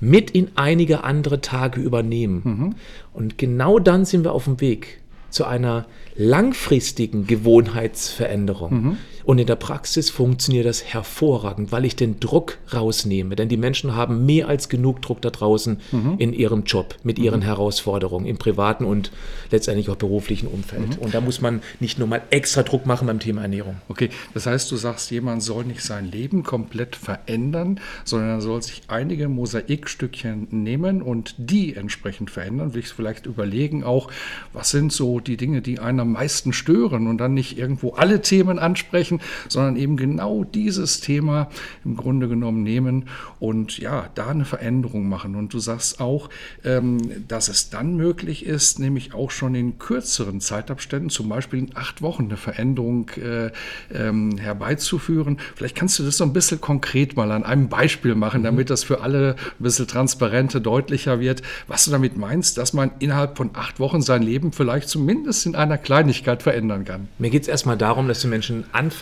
mit 0.00 0.30
in 0.30 0.50
einige 0.54 1.04
andere 1.04 1.40
Tage 1.40 1.80
übernehmen. 1.80 2.40
Mhm. 2.44 2.74
Und 3.12 3.38
genau 3.38 3.78
dann 3.78 4.06
sind 4.06 4.24
wir 4.24 4.32
auf 4.32 4.44
dem 4.44 4.60
Weg 4.60 5.00
zu 5.30 5.44
einer 5.44 5.84
langfristigen 6.16 7.26
Gewohnheitsveränderung. 7.26 8.72
Mhm. 8.72 8.96
Und 9.28 9.36
in 9.36 9.46
der 9.46 9.56
Praxis 9.56 10.08
funktioniert 10.08 10.64
das 10.64 10.82
hervorragend, 10.82 11.70
weil 11.70 11.84
ich 11.84 11.94
den 11.94 12.18
Druck 12.18 12.56
rausnehme. 12.72 13.36
Denn 13.36 13.50
die 13.50 13.58
Menschen 13.58 13.94
haben 13.94 14.24
mehr 14.24 14.48
als 14.48 14.70
genug 14.70 15.02
Druck 15.02 15.20
da 15.20 15.28
draußen 15.28 15.80
mhm. 15.92 16.14
in 16.16 16.32
ihrem 16.32 16.64
Job, 16.64 16.96
mit 17.02 17.18
ihren 17.18 17.40
mhm. 17.40 17.44
Herausforderungen 17.44 18.24
im 18.24 18.38
privaten 18.38 18.86
und 18.86 19.12
letztendlich 19.50 19.90
auch 19.90 19.96
beruflichen 19.96 20.46
Umfeld. 20.46 20.96
Mhm. 20.96 21.02
Und 21.02 21.12
da 21.12 21.20
muss 21.20 21.42
man 21.42 21.60
nicht 21.78 21.98
nur 21.98 22.08
mal 22.08 22.22
extra 22.30 22.62
Druck 22.62 22.86
machen 22.86 23.06
beim 23.06 23.20
Thema 23.20 23.42
Ernährung. 23.42 23.76
Okay, 23.90 24.08
das 24.32 24.46
heißt, 24.46 24.72
du 24.72 24.76
sagst, 24.76 25.10
jemand 25.10 25.42
soll 25.42 25.66
nicht 25.66 25.82
sein 25.82 26.10
Leben 26.10 26.42
komplett 26.42 26.96
verändern, 26.96 27.80
sondern 28.06 28.30
er 28.30 28.40
soll 28.40 28.62
sich 28.62 28.80
einige 28.88 29.28
Mosaikstückchen 29.28 30.48
nehmen 30.52 31.02
und 31.02 31.34
die 31.36 31.76
entsprechend 31.76 32.30
verändern. 32.30 32.72
Will 32.72 32.80
ich 32.80 32.88
vielleicht 32.88 33.26
überlegen 33.26 33.84
auch, 33.84 34.10
was 34.54 34.70
sind 34.70 34.90
so 34.90 35.20
die 35.20 35.36
Dinge, 35.36 35.60
die 35.60 35.80
einen 35.80 36.00
am 36.00 36.12
meisten 36.12 36.54
stören 36.54 37.08
und 37.08 37.18
dann 37.18 37.34
nicht 37.34 37.58
irgendwo 37.58 37.90
alle 37.90 38.22
Themen 38.22 38.58
ansprechen, 38.58 39.17
sondern 39.48 39.76
eben 39.76 39.96
genau 39.96 40.44
dieses 40.44 41.00
Thema 41.00 41.48
im 41.84 41.96
Grunde 41.96 42.28
genommen 42.28 42.62
nehmen 42.62 43.06
und 43.40 43.78
ja, 43.78 44.08
da 44.14 44.28
eine 44.28 44.44
Veränderung 44.44 45.08
machen. 45.08 45.34
Und 45.34 45.52
du 45.52 45.58
sagst 45.58 46.00
auch, 46.00 46.28
ähm, 46.64 47.26
dass 47.28 47.48
es 47.48 47.70
dann 47.70 47.96
möglich 47.96 48.46
ist, 48.46 48.78
nämlich 48.78 49.14
auch 49.14 49.30
schon 49.30 49.54
in 49.54 49.78
kürzeren 49.78 50.40
Zeitabständen, 50.40 51.10
zum 51.10 51.28
Beispiel 51.28 51.60
in 51.60 51.76
acht 51.76 52.02
Wochen, 52.02 52.24
eine 52.24 52.36
Veränderung 52.36 53.10
äh, 53.10 53.50
ähm, 53.92 54.38
herbeizuführen. 54.38 55.38
Vielleicht 55.54 55.76
kannst 55.76 55.98
du 55.98 56.02
das 56.02 56.16
so 56.16 56.24
ein 56.24 56.32
bisschen 56.32 56.60
konkret 56.60 57.16
mal 57.16 57.30
an 57.32 57.44
einem 57.44 57.68
Beispiel 57.68 58.14
machen, 58.14 58.42
damit 58.42 58.70
das 58.70 58.84
für 58.84 59.00
alle 59.00 59.36
ein 59.58 59.62
bisschen 59.62 59.86
transparenter, 59.86 60.60
deutlicher 60.60 61.20
wird, 61.20 61.42
was 61.66 61.84
du 61.84 61.90
damit 61.90 62.16
meinst, 62.16 62.58
dass 62.58 62.72
man 62.72 62.90
innerhalb 62.98 63.36
von 63.36 63.50
acht 63.54 63.80
Wochen 63.80 64.02
sein 64.02 64.22
Leben 64.22 64.52
vielleicht 64.52 64.88
zumindest 64.88 65.46
in 65.46 65.54
einer 65.54 65.78
Kleinigkeit 65.78 66.42
verändern 66.42 66.84
kann. 66.84 67.08
Mir 67.18 67.30
geht 67.30 67.42
es 67.42 67.48
erstmal 67.48 67.76
darum, 67.76 68.08
dass 68.08 68.20
die 68.20 68.26
Menschen 68.26 68.64
anfangen, 68.72 68.98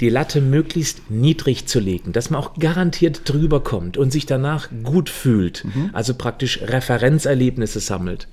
die 0.00 0.08
Latte 0.08 0.40
möglichst 0.40 1.10
niedrig 1.10 1.66
zu 1.66 1.80
legen, 1.80 2.12
dass 2.12 2.30
man 2.30 2.40
auch 2.40 2.54
garantiert 2.58 3.22
drüber 3.24 3.62
kommt 3.62 3.96
und 3.96 4.12
sich 4.12 4.26
danach 4.26 4.68
gut 4.82 5.08
fühlt, 5.08 5.64
mhm. 5.64 5.90
also 5.92 6.14
praktisch 6.14 6.60
Referenzerlebnisse 6.62 7.80
sammelt. 7.80 8.28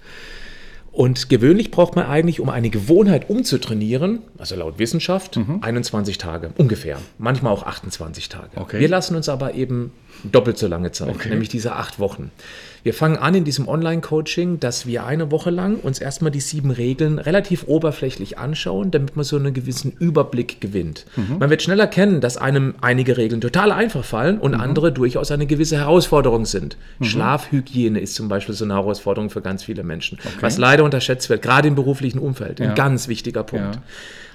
Und 0.92 1.30
gewöhnlich 1.30 1.72
braucht 1.72 1.96
man 1.96 2.06
eigentlich, 2.06 2.42
um 2.42 2.50
eine 2.50 2.70
Gewohnheit 2.70 3.30
umzutrainieren, 3.30 4.20
also 4.38 4.56
laut 4.56 4.78
Wissenschaft, 4.78 5.38
mhm. 5.38 5.60
21 5.62 6.18
Tage 6.18 6.52
ungefähr. 6.58 6.98
Manchmal 7.18 7.54
auch 7.54 7.64
28 7.64 8.28
Tage. 8.28 8.50
Okay. 8.56 8.80
Wir 8.80 8.90
lassen 8.90 9.16
uns 9.16 9.30
aber 9.30 9.54
eben 9.54 9.94
doppelt 10.24 10.58
so 10.58 10.68
lange 10.68 10.92
Zeit, 10.92 11.16
okay. 11.16 11.30
nämlich 11.30 11.50
diese 11.50 11.74
acht 11.74 12.00
Wochen. 12.00 12.32
Wir 12.84 12.96
fangen 12.96 13.18
an 13.18 13.36
in 13.36 13.44
diesem 13.44 13.68
Online-Coaching, 13.68 14.60
dass 14.60 14.88
wir 14.88 15.06
eine 15.06 15.30
Woche 15.30 15.52
lang 15.52 15.76
uns 15.76 16.00
erstmal 16.00 16.32
die 16.32 16.40
sieben 16.40 16.72
Regeln 16.72 17.20
relativ 17.20 17.66
oberflächlich 17.68 18.40
anschauen, 18.40 18.90
damit 18.90 19.16
man 19.16 19.24
so 19.24 19.36
einen 19.36 19.54
gewissen 19.54 19.92
Überblick 20.00 20.62
gewinnt. 20.62 21.06
Mhm. 21.16 21.38
Man 21.40 21.50
wird 21.52 21.62
schnell 21.62 21.80
erkennen, 21.80 22.22
dass 22.22 22.38
einem 22.38 22.74
einige 22.82 23.18
Regeln 23.18 23.40
total 23.40 23.72
einfach 23.72 24.04
fallen 24.04 24.40
und 24.40 24.56
mhm. 24.56 24.62
andere 24.62 24.92
durchaus 24.92 25.30
eine 25.30 25.46
gewisse 25.46 25.78
Herausforderung 25.78 26.46
sind. 26.46 26.76
Mhm. 26.98 27.06
Schlafhygiene 27.06 28.00
ist 28.00 28.16
zum 28.16 28.30
Beispiel 28.30 28.56
so 28.56 28.66
eine 28.66 28.74
Herausforderung 28.74 29.30
für 29.30 29.42
ganz 29.42 29.64
viele 29.64 29.84
Menschen, 29.84 30.18
okay. 30.24 30.38
was 30.42 30.58
leider 30.58 30.84
unterschätzt 30.84 31.30
wird, 31.30 31.44
gerade 31.44 31.68
im 31.68 31.76
beruflichen 31.76 32.18
Umfeld. 32.18 32.60
Ja. 32.60 32.70
Ein 32.70 32.76
ganz 32.76 33.08
wichtiger 33.08 33.44
Punkt. 33.44 33.76
Ja. 33.76 33.82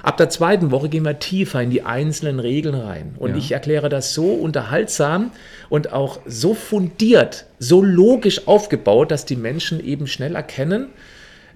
Ab 0.06 0.18
der 0.18 0.28
zweiten 0.28 0.70
Woche 0.70 0.88
gehen 0.88 1.04
wir 1.04 1.18
tiefer 1.18 1.60
in 1.60 1.70
die 1.70 1.82
einzelnen 1.82 2.38
Regeln 2.38 2.76
rein. 2.76 3.16
Und 3.18 3.30
ja. 3.30 3.36
ich 3.38 3.50
erkläre 3.50 3.88
das 3.88 4.14
so 4.14 4.34
unterhaltsam 4.34 5.32
und 5.68 5.92
auch 5.92 6.20
so 6.25 6.54
fundiert, 6.54 7.46
so 7.58 7.82
logisch 7.82 8.46
aufgebaut, 8.46 9.10
dass 9.10 9.25
die 9.25 9.34
Menschen 9.34 9.84
eben 9.84 10.06
schnell 10.06 10.36
erkennen, 10.36 10.90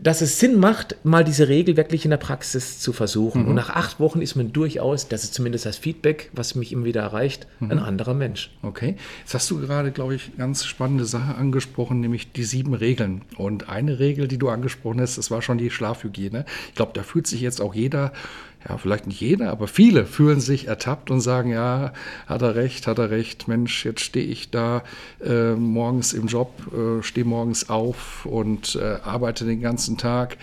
dass 0.02 0.22
es 0.22 0.38
Sinn 0.38 0.58
macht, 0.58 0.96
mal 1.04 1.24
diese 1.24 1.48
Regel 1.48 1.76
wirklich 1.76 2.04
in 2.04 2.10
der 2.10 2.16
Praxis 2.16 2.78
zu 2.78 2.92
versuchen. 2.92 3.42
Mhm. 3.42 3.48
Und 3.48 3.54
nach 3.54 3.70
acht 3.70 4.00
Wochen 4.00 4.22
ist 4.22 4.34
man 4.34 4.52
durchaus, 4.52 5.08
das 5.08 5.24
ist 5.24 5.34
zumindest 5.34 5.66
das 5.66 5.76
Feedback, 5.76 6.30
was 6.32 6.54
mich 6.54 6.72
immer 6.72 6.84
wieder 6.84 7.02
erreicht, 7.02 7.46
mhm. 7.60 7.72
ein 7.72 7.78
anderer 7.78 8.14
Mensch. 8.14 8.50
Okay. 8.62 8.96
Jetzt 9.20 9.34
hast 9.34 9.50
du 9.50 9.60
gerade, 9.60 9.90
glaube 9.92 10.14
ich, 10.14 10.36
ganz 10.36 10.64
spannende 10.64 11.04
Sache 11.04 11.34
angesprochen, 11.34 12.00
nämlich 12.00 12.32
die 12.32 12.44
sieben 12.44 12.74
Regeln. 12.74 13.22
Und 13.36 13.68
eine 13.68 13.98
Regel, 13.98 14.26
die 14.26 14.38
du 14.38 14.48
angesprochen 14.48 15.00
hast, 15.00 15.18
das 15.18 15.30
war 15.30 15.42
schon 15.42 15.58
die 15.58 15.70
Schlafhygiene. 15.70 16.44
Ich 16.68 16.74
glaube, 16.74 16.92
da 16.94 17.02
fühlt 17.02 17.26
sich 17.26 17.40
jetzt 17.40 17.60
auch 17.60 17.74
jeder 17.74 18.12
ja, 18.68 18.76
vielleicht 18.76 19.06
nicht 19.06 19.20
jeder, 19.20 19.50
aber 19.50 19.66
viele 19.66 20.04
fühlen 20.04 20.40
sich 20.40 20.68
ertappt 20.68 21.10
und 21.10 21.20
sagen, 21.20 21.50
ja, 21.50 21.92
hat 22.26 22.42
er 22.42 22.54
recht, 22.54 22.86
hat 22.86 22.98
er 22.98 23.10
recht, 23.10 23.48
Mensch, 23.48 23.84
jetzt 23.86 24.02
stehe 24.02 24.26
ich 24.26 24.50
da 24.50 24.82
äh, 25.24 25.54
morgens 25.54 26.12
im 26.12 26.26
Job, 26.26 26.52
äh, 26.74 27.02
stehe 27.02 27.24
morgens 27.24 27.70
auf 27.70 28.26
und 28.26 28.76
äh, 28.76 28.98
arbeite 29.02 29.46
den 29.46 29.62
ganzen 29.62 29.96
Tag 29.96 30.36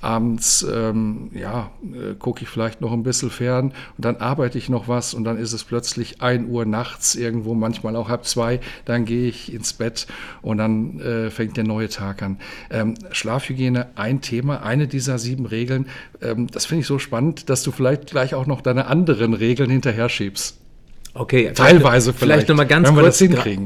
abends 0.00 0.66
ähm, 0.70 1.30
ja, 1.34 1.70
äh, 1.82 2.14
gucke 2.14 2.42
ich 2.42 2.48
vielleicht 2.48 2.80
noch 2.80 2.92
ein 2.92 3.02
bisschen 3.02 3.30
fern 3.30 3.72
und 3.96 4.04
dann 4.04 4.16
arbeite 4.16 4.58
ich 4.58 4.68
noch 4.68 4.88
was 4.88 5.14
und 5.14 5.24
dann 5.24 5.38
ist 5.38 5.52
es 5.52 5.64
plötzlich 5.64 6.22
ein 6.22 6.48
Uhr 6.48 6.64
nachts 6.64 7.14
irgendwo, 7.14 7.54
manchmal 7.54 7.96
auch 7.96 8.08
halb 8.08 8.24
zwei, 8.24 8.60
dann 8.84 9.04
gehe 9.04 9.28
ich 9.28 9.52
ins 9.52 9.72
Bett 9.72 10.06
und 10.42 10.58
dann 10.58 11.00
äh, 11.00 11.30
fängt 11.30 11.56
der 11.56 11.64
neue 11.64 11.88
Tag 11.88 12.22
an. 12.22 12.38
Ähm, 12.70 12.94
Schlafhygiene, 13.10 13.88
ein 13.96 14.20
Thema, 14.20 14.62
eine 14.62 14.86
dieser 14.86 15.18
sieben 15.18 15.46
Regeln. 15.46 15.86
Ähm, 16.22 16.46
das 16.48 16.66
finde 16.66 16.82
ich 16.82 16.86
so 16.86 16.98
spannend, 16.98 17.50
dass 17.50 17.62
du 17.62 17.72
vielleicht 17.72 18.06
gleich 18.06 18.34
auch 18.34 18.46
noch 18.46 18.60
deine 18.60 18.86
anderen 18.86 19.34
Regeln 19.34 19.70
hinterher 19.70 20.08
schiebst. 20.08 20.58
Okay, 21.18 21.50
teilweise 21.54 22.12
vielleicht. 22.12 22.46
Vielleicht 22.46 22.48
nochmal 22.48 22.66
ganz 22.66 22.88
kurz. 22.88 23.18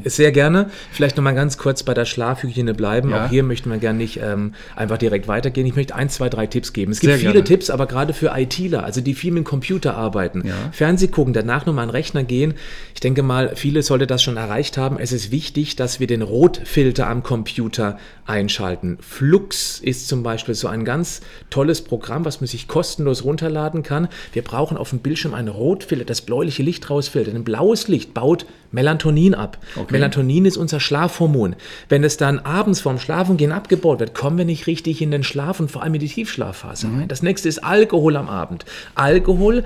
Sehr 0.04 0.32
gerne. 0.32 0.70
Vielleicht 0.90 1.16
nochmal 1.16 1.34
ganz 1.34 1.58
kurz 1.58 1.82
bei 1.82 1.92
der 1.92 2.06
Schlafhygiene 2.06 2.72
bleiben. 2.72 3.10
Ja. 3.10 3.26
Auch 3.26 3.30
hier 3.30 3.42
möchten 3.42 3.70
wir 3.70 3.78
gerne 3.78 3.98
nicht 3.98 4.20
ähm, 4.22 4.54
einfach 4.74 4.96
direkt 4.96 5.28
weitergehen. 5.28 5.66
Ich 5.66 5.76
möchte 5.76 5.94
ein, 5.94 6.08
zwei, 6.08 6.28
drei 6.28 6.46
Tipps 6.46 6.72
geben. 6.72 6.92
Es 6.92 7.00
gibt 7.00 7.12
Sehr 7.12 7.18
viele 7.18 7.32
gerne. 7.32 7.44
Tipps, 7.44 7.68
aber 7.68 7.86
gerade 7.86 8.14
für 8.14 8.32
ITler, 8.34 8.84
also 8.84 9.00
die 9.00 9.14
viel 9.14 9.32
mit 9.32 9.42
dem 9.42 9.44
Computer 9.44 9.96
arbeiten, 9.96 10.42
ja. 10.46 10.54
Fernseh 10.72 11.08
gucken, 11.08 11.34
danach 11.34 11.66
nochmal 11.66 11.84
an 11.84 11.88
den 11.90 11.96
Rechner 11.96 12.24
gehen. 12.24 12.54
Ich 12.94 13.00
denke 13.00 13.22
mal, 13.22 13.52
viele 13.54 13.82
sollte 13.82 14.06
das 14.06 14.22
schon 14.22 14.36
erreicht 14.36 14.78
haben. 14.78 14.98
Es 14.98 15.12
ist 15.12 15.30
wichtig, 15.30 15.76
dass 15.76 16.00
wir 16.00 16.06
den 16.06 16.22
Rotfilter 16.22 17.06
am 17.08 17.22
Computer 17.22 17.98
einschalten. 18.24 18.98
Flux 19.00 19.78
ist 19.80 20.08
zum 20.08 20.22
Beispiel 20.22 20.54
so 20.54 20.68
ein 20.68 20.84
ganz 20.84 21.20
tolles 21.50 21.82
Programm, 21.82 22.24
was 22.24 22.40
man 22.40 22.48
sich 22.48 22.68
kostenlos 22.68 23.24
runterladen 23.24 23.82
kann. 23.82 24.08
Wir 24.32 24.42
brauchen 24.42 24.76
auf 24.76 24.90
dem 24.90 25.00
Bildschirm 25.00 25.34
einen 25.34 25.48
Rotfilter, 25.48 26.04
das 26.04 26.22
bläuliche 26.22 26.62
Licht 26.62 26.88
rausfiltert 26.88 27.41
ein 27.42 27.44
blaues 27.44 27.88
Licht 27.88 28.14
baut 28.14 28.46
Melatonin 28.70 29.34
ab. 29.34 29.58
Okay. 29.76 29.92
Melatonin 29.92 30.46
ist 30.46 30.56
unser 30.56 30.80
Schlafhormon. 30.80 31.56
Wenn 31.88 32.04
es 32.04 32.16
dann 32.16 32.38
abends 32.38 32.80
vorm 32.80 32.98
Schlafengehen 32.98 33.52
abgebaut 33.52 34.00
wird, 34.00 34.14
kommen 34.14 34.38
wir 34.38 34.44
nicht 34.44 34.66
richtig 34.66 35.02
in 35.02 35.10
den 35.10 35.24
Schlaf 35.24 35.60
und 35.60 35.70
vor 35.70 35.82
allem 35.82 35.94
in 35.94 36.00
die 36.00 36.08
Tiefschlafphase 36.08 36.86
mhm. 36.86 36.98
rein. 37.00 37.08
Das 37.08 37.22
nächste 37.22 37.48
ist 37.48 37.62
Alkohol 37.62 38.16
am 38.16 38.28
Abend. 38.28 38.64
Alkohol 38.94 39.64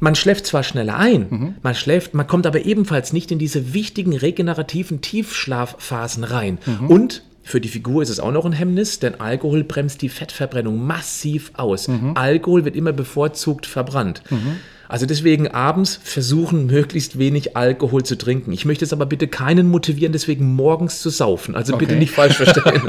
man 0.00 0.14
schläft 0.14 0.46
zwar 0.46 0.62
schneller 0.62 0.96
ein, 0.96 1.26
mhm. 1.28 1.54
man 1.60 1.74
schläft, 1.74 2.14
man 2.14 2.28
kommt 2.28 2.46
aber 2.46 2.64
ebenfalls 2.64 3.12
nicht 3.12 3.32
in 3.32 3.40
diese 3.40 3.74
wichtigen 3.74 4.16
regenerativen 4.16 5.00
Tiefschlafphasen 5.00 6.22
rein. 6.22 6.58
Mhm. 6.66 6.86
Und 6.88 7.22
für 7.42 7.60
die 7.60 7.68
Figur 7.68 8.02
ist 8.02 8.10
es 8.10 8.20
auch 8.20 8.30
noch 8.30 8.44
ein 8.44 8.52
Hemmnis, 8.52 9.00
denn 9.00 9.20
Alkohol 9.20 9.64
bremst 9.64 10.02
die 10.02 10.08
Fettverbrennung 10.08 10.86
massiv 10.86 11.50
aus. 11.54 11.88
Mhm. 11.88 12.12
Alkohol 12.14 12.64
wird 12.64 12.76
immer 12.76 12.92
bevorzugt 12.92 13.66
verbrannt. 13.66 14.22
Also 14.88 15.04
deswegen 15.04 15.48
abends 15.48 16.00
versuchen, 16.02 16.66
möglichst 16.66 17.18
wenig 17.18 17.56
Alkohol 17.56 18.04
zu 18.04 18.16
trinken. 18.16 18.52
Ich 18.52 18.64
möchte 18.64 18.86
es 18.86 18.94
aber 18.94 19.04
bitte 19.04 19.28
keinen 19.28 19.68
motivieren, 19.68 20.12
deswegen 20.12 20.54
morgens 20.54 21.02
zu 21.02 21.10
saufen. 21.10 21.54
Also 21.54 21.74
okay. 21.74 21.84
bitte 21.84 21.98
nicht 21.98 22.12
falsch 22.12 22.36
verstehen. 22.36 22.82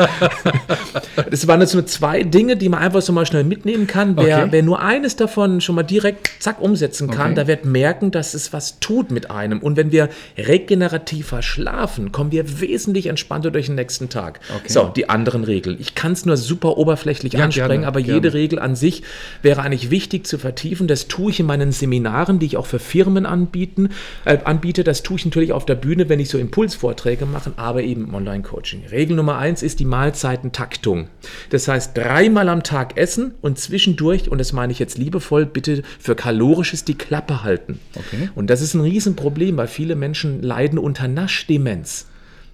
das 1.29 1.46
waren 1.48 1.60
jetzt 1.60 1.74
nur 1.74 1.86
zwei 1.86 2.24
Dinge, 2.24 2.56
die 2.56 2.70
man 2.70 2.79
einfach 2.79 3.01
so 3.01 3.12
mal 3.12 3.25
schnell 3.25 3.44
mitnehmen 3.44 3.86
kann. 3.86 4.15
Wer, 4.15 4.44
okay. 4.44 4.48
wer 4.51 4.63
nur 4.63 4.82
eines 4.82 5.18
davon 5.18 5.60
schon 5.60 5.75
mal 5.75 5.84
direkt 5.84 6.32
zack 6.39 6.62
umsetzen 6.62 7.10
kann, 7.10 7.27
okay. 7.27 7.36
der 7.36 7.48
wird 7.48 7.65
merken, 7.65 8.12
dass 8.12 8.34
es 8.34 8.53
was 8.53 8.79
tut 8.79 9.12
mit 9.12 9.29
einem. 9.29 9.60
Und 9.60 9.75
wenn 9.75 9.91
wir 9.91 10.08
regenerativer 10.38 11.41
schlafen, 11.41 12.13
kommen 12.13 12.32
wir 12.32 12.62
wesentlich 12.62 13.08
entspannter 13.08 13.51
durch 13.51 13.65
den 13.65 13.75
nächsten 13.75 14.08
Tag. 14.08 14.39
So, 14.68 14.86
die 14.86 15.10
anderen 15.10 15.44
Regeln. 15.44 15.75
Ich 15.79 15.96
kann 15.96 16.13
es 16.13 16.25
nur 16.25 16.38
super 16.38 16.77
oberflächlich 16.77 17.34
ja, 17.34 17.44
ansprechen, 17.44 17.70
gerne, 17.70 17.88
aber 17.88 18.01
gerne. 18.01 18.13
jede 18.13 18.34
Regel 18.34 18.58
an 18.60 18.77
sich 18.77 19.03
wäre 19.41 19.63
eigentlich 19.63 19.91
wichtig 19.91 20.25
zu 20.25 20.38
vertiefen. 20.38 20.88
Das 20.88 21.10
tue 21.10 21.32
ich 21.32 21.41
in 21.41 21.46
meinen 21.46 21.74
Seminaren 21.74 21.88
Seminaren, 21.89 22.38
die 22.38 22.46
ich 22.46 22.58
auch 22.58 22.67
für 22.67 22.77
Firmen 22.77 23.25
anbieten, 23.25 23.89
äh, 24.25 24.38
anbiete. 24.43 24.84
Das 24.84 25.01
tue 25.01 25.17
ich 25.17 25.25
natürlich 25.25 25.53
auf 25.53 25.65
der 25.65 25.75
Bühne, 25.75 26.08
wenn 26.08 26.19
ich 26.19 26.29
so 26.29 26.38
Impulsvorträge 26.38 27.25
mache, 27.25 27.51
aber 27.55 27.81
eben 27.81 28.05
im 28.05 28.13
Online-Coaching. 28.13 28.86
Regel 28.91 29.15
Nummer 29.15 29.39
eins 29.39 29.63
ist 29.63 29.79
die 29.79 29.86
Mahlzeitentaktung. 29.86 31.08
Das 31.50 31.67
heißt, 31.67 31.98
dreimal 31.98 32.48
am 32.50 32.62
Tag 32.62 32.98
essen 32.98 33.34
und 33.41 33.58
zwischendurch, 33.58 34.29
und 34.29 34.38
das 34.38 34.53
meine 34.53 34.72
ich 34.72 34.77
jetzt 34.77 35.00
liebevoll, 35.00 35.48
bitte 35.48 35.81
für 36.00 36.15
kalorisches 36.15 36.86
die 36.86 36.96
Klappe 36.96 37.43
halten. 37.43 37.79
Okay. 37.96 38.29
Und 38.36 38.51
das 38.51 38.62
ist 38.62 38.75
ein 38.75 38.81
Riesenproblem, 38.81 39.58
weil 39.58 39.67
viele 39.67 39.96
Menschen 39.96 40.43
leiden 40.43 40.77
unter 40.77 41.08
Naschdemenz. 41.08 42.05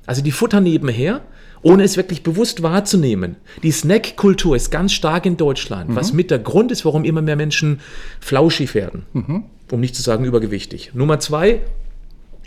Also 0.06 0.22
die 0.22 0.32
futtern 0.32 0.64
nebenher, 0.64 1.22
ohne 1.62 1.84
es 1.84 1.98
wirklich 1.98 2.24
bewusst 2.24 2.62
wahrzunehmen. 2.64 3.38
Die 3.64 3.72
Snack-Kultur 3.72 4.56
ist 4.56 4.72
ganz 4.72 4.94
stark 4.94 5.26
in 5.26 5.38
Deutschland, 5.38 5.90
mhm. 5.90 5.96
was 5.96 6.14
mit 6.14 6.32
der 6.32 6.40
Grund 6.40 6.72
ist, 6.72 6.86
warum 6.86 7.04
immer 7.04 7.22
mehr 7.22 7.36
Menschen 7.36 7.80
flauschig 8.20 8.76
werden, 8.76 9.06
mhm. 9.14 9.44
um 9.72 9.80
nicht 9.80 9.96
zu 9.96 10.02
sagen 10.02 10.26
übergewichtig. 10.26 10.92
Nummer 10.94 11.20
zwei, 11.20 11.62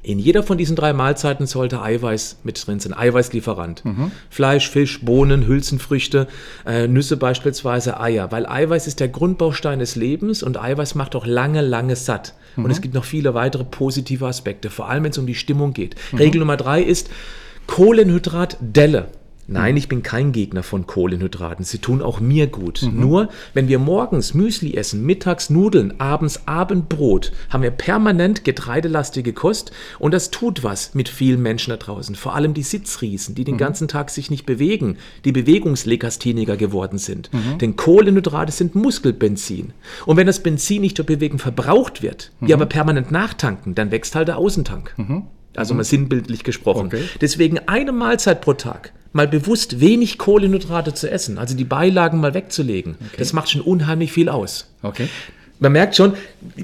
In 0.03 0.19
jeder 0.19 0.43
von 0.43 0.57
diesen 0.57 0.77
drei 0.77 0.93
Mahlzeiten 0.93 1.47
sollte 1.47 1.83
Eiweiß 1.83 2.39
mit 2.45 2.65
drin 2.65 2.79
sein, 2.79 2.95
Eiweißlieferant. 2.95 3.85
Mhm. 3.85 4.13
Fleisch, 4.31 4.71
Fisch, 4.71 5.05
Bohnen, 5.05 5.47
Hülsenfrüchte, 5.47 6.29
äh, 6.65 6.87
Nüsse 6.87 7.17
beispielsweise, 7.17 8.01
Eier. 8.01 8.31
Weil 8.31 8.47
Eiweiß 8.47 8.87
ist 8.87 9.01
der 9.01 9.09
Grundbaustein 9.09 9.81
des 9.81 9.97
Lebens 9.97 10.43
und 10.43 10.57
Eiweiß 10.57 10.95
macht 10.95 11.17
auch 11.17 11.27
lange, 11.27 11.63
lange 11.63 11.97
satt. 11.97 12.35
Mhm. 12.57 12.65
Und 12.65 12.71
es 12.71 12.81
gibt 12.81 12.95
noch 12.95 13.05
viele 13.05 13.35
weitere 13.35 13.65
positive 13.65 14.27
Aspekte, 14.27 14.71
vor 14.71 14.89
allem 14.89 15.05
wenn 15.05 15.11
es 15.11 15.19
um 15.19 15.27
die 15.27 15.35
Stimmung 15.35 15.73
geht. 15.73 15.97
Mhm. 16.13 16.19
Regel 16.19 16.39
Nummer 16.39 16.57
drei 16.57 16.81
ist 16.81 17.11
Kohlenhydrat-Delle. 17.69 19.07
Nein, 19.51 19.79
ich 19.79 19.89
bin 19.89 20.03
kein 20.03 20.33
Gegner 20.33 20.63
von 20.63 20.87
Kohlenhydraten. 20.87 21.65
Sie 21.65 21.79
tun 21.79 22.03
auch 22.03 22.21
mir 22.21 22.49
gut. 22.49 22.83
Mhm. 22.83 23.01
Nur, 23.01 23.29
wenn 23.55 23.67
wir 23.67 23.79
morgens 23.79 24.35
Müsli 24.35 24.75
essen, 24.77 25.07
mittags 25.07 25.49
Nudeln, 25.49 25.99
abends 25.99 26.47
Abendbrot, 26.47 27.33
haben 27.49 27.63
wir 27.63 27.71
permanent 27.71 28.45
getreidelastige 28.45 29.33
Kost 29.33 29.73
und 29.99 30.13
das 30.13 30.31
tut 30.31 30.65
was 30.65 30.95
mit 30.95 31.09
vielen 31.09 31.41
Menschen 31.41 31.71
da 31.71 31.79
draußen. 31.79 32.15
Vor 32.15 32.35
allem 32.35 32.53
die 32.53 32.63
Sitzriesen, 32.63 33.35
die 33.35 33.45
den 33.45 33.55
mhm. 33.55 33.59
ganzen 33.59 33.89
Tag 33.89 34.11
sich 34.11 34.31
nicht 34.31 34.45
bewegen, 34.45 34.99
die 35.25 35.33
Bewegungslegastheniker 35.33 36.59
geworden 36.59 36.99
sind. 36.99 37.33
Mhm. 37.33 37.57
Denn 37.57 37.77
Kohlenhydrate 37.77 38.53
sind 38.53 38.75
Muskelbenzin. 38.75 39.73
Und 40.05 40.19
wenn 40.19 40.27
das 40.27 40.43
Benzin 40.43 40.83
nicht 40.83 40.99
durch 40.99 41.07
Bewegen 41.07 41.39
verbraucht 41.39 42.03
wird, 42.03 42.33
wir 42.41 42.55
mhm. 42.55 42.63
aber 42.63 42.69
permanent 42.69 43.11
nachtanken, 43.13 43.75
dann 43.75 43.91
wächst 43.93 44.15
halt 44.15 44.29
der 44.29 44.37
Außentank. 44.37 44.93
Mhm. 45.59 45.61
Also 45.61 45.75
mal 45.75 45.85
sinnbildlich 45.85 46.45
gesprochen. 46.45 46.87
Okay. 46.87 47.03
Deswegen 47.21 47.59
eine 47.67 47.93
Mahlzeit 47.93 48.41
pro 48.41 48.55
Tag 48.55 48.93
mal 49.13 49.27
bewusst 49.27 49.81
wenig 49.81 50.19
Kohlenhydrate 50.19 50.93
zu 50.93 51.11
essen, 51.11 51.39
also 51.39 51.57
die 51.57 51.65
Beilagen 51.65 52.21
mal 52.21 52.35
wegzulegen, 52.35 52.97
okay. 53.01 53.17
das 53.17 53.33
macht 53.33 53.51
schon 53.51 53.63
unheimlich 53.63 54.13
viel 54.13 54.29
aus. 54.29 54.71
Okay 54.83 55.09
man 55.61 55.73
merkt 55.73 55.97
schon, 55.97 56.15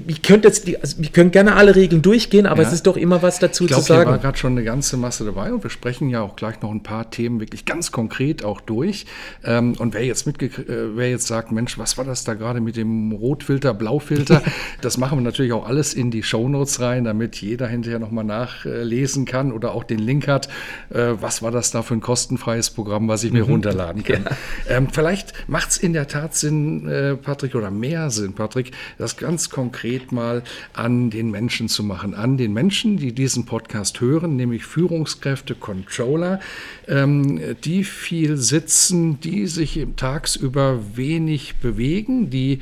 ich 0.07 0.21
könnte 0.21 0.47
jetzt 0.47 0.67
die, 0.67 0.79
also 0.79 1.01
wir 1.01 1.09
können 1.09 1.31
gerne 1.31 1.55
alle 1.55 1.75
Regeln 1.75 2.01
durchgehen, 2.01 2.45
aber 2.45 2.61
ja. 2.61 2.67
es 2.67 2.73
ist 2.73 2.87
doch 2.87 2.95
immer 2.95 3.21
was 3.21 3.39
dazu 3.39 3.65
ich 3.65 3.69
glaub, 3.69 3.81
zu 3.81 3.87
sagen. 3.87 4.03
Ich 4.03 4.07
war 4.07 4.17
gerade 4.19 4.37
schon 4.37 4.53
eine 4.53 4.63
ganze 4.63 4.95
Masse 4.95 5.25
dabei 5.25 5.51
und 5.51 5.63
wir 5.63 5.69
sprechen 5.69 6.09
ja 6.09 6.21
auch 6.21 6.35
gleich 6.35 6.61
noch 6.61 6.71
ein 6.71 6.83
paar 6.83 7.09
Themen 7.11 7.39
wirklich 7.39 7.65
ganz 7.65 7.91
konkret 7.91 8.45
auch 8.45 8.61
durch. 8.61 9.05
Ähm, 9.43 9.75
und 9.77 9.93
wer 9.93 10.05
jetzt 10.05 10.25
mitge 10.25 10.45
äh, 10.45 10.95
wer 10.95 11.09
jetzt 11.09 11.27
sagt, 11.27 11.51
Mensch, 11.51 11.77
was 11.77 11.97
war 11.97 12.05
das 12.05 12.23
da 12.23 12.35
gerade 12.35 12.61
mit 12.61 12.77
dem 12.77 13.11
Rotfilter, 13.11 13.73
Blaufilter? 13.73 14.41
das 14.81 14.97
machen 14.97 15.17
wir 15.17 15.23
natürlich 15.23 15.51
auch 15.51 15.67
alles 15.67 15.93
in 15.93 16.09
die 16.09 16.23
Shownotes 16.23 16.79
rein, 16.79 17.03
damit 17.03 17.35
jeder 17.37 17.67
hinterher 17.67 17.99
nochmal 17.99 18.23
nachlesen 18.23 19.25
kann 19.25 19.51
oder 19.51 19.73
auch 19.73 19.83
den 19.83 19.99
Link 19.99 20.27
hat. 20.27 20.47
Äh, 20.89 21.13
was 21.19 21.41
war 21.41 21.51
das 21.51 21.71
da 21.71 21.81
für 21.81 21.95
ein 21.95 22.01
kostenfreies 22.01 22.69
Programm, 22.69 23.07
was 23.07 23.23
ich 23.23 23.33
mir 23.33 23.43
mhm. 23.43 23.51
runterladen 23.51 24.03
kann? 24.03 24.23
Ja. 24.69 24.77
Ähm, 24.77 24.87
vielleicht 24.89 25.33
macht 25.49 25.71
es 25.71 25.77
in 25.77 25.93
der 25.93 26.07
Tat 26.07 26.35
Sinn, 26.35 26.87
äh, 26.87 27.15
Patrick, 27.15 27.55
oder 27.55 27.71
mehr 27.71 28.09
Sinn, 28.09 28.33
Patrick, 28.33 28.71
das 28.97 29.17
ganz 29.17 29.49
konkret 29.49 30.11
mal 30.11 30.43
an 30.73 31.09
den 31.09 31.31
Menschen 31.31 31.69
zu 31.69 31.83
machen, 31.83 32.13
an 32.13 32.37
den 32.37 32.53
Menschen, 32.53 32.97
die 32.97 33.13
diesen 33.13 33.45
Podcast 33.45 34.01
hören, 34.01 34.35
nämlich 34.35 34.65
Führungskräfte, 34.65 35.55
Controller, 35.55 36.39
ähm, 36.87 37.55
die 37.63 37.83
viel 37.83 38.37
sitzen, 38.37 39.19
die 39.19 39.47
sich 39.47 39.85
tagsüber 39.95 40.79
wenig 40.95 41.55
bewegen, 41.57 42.29
die 42.29 42.59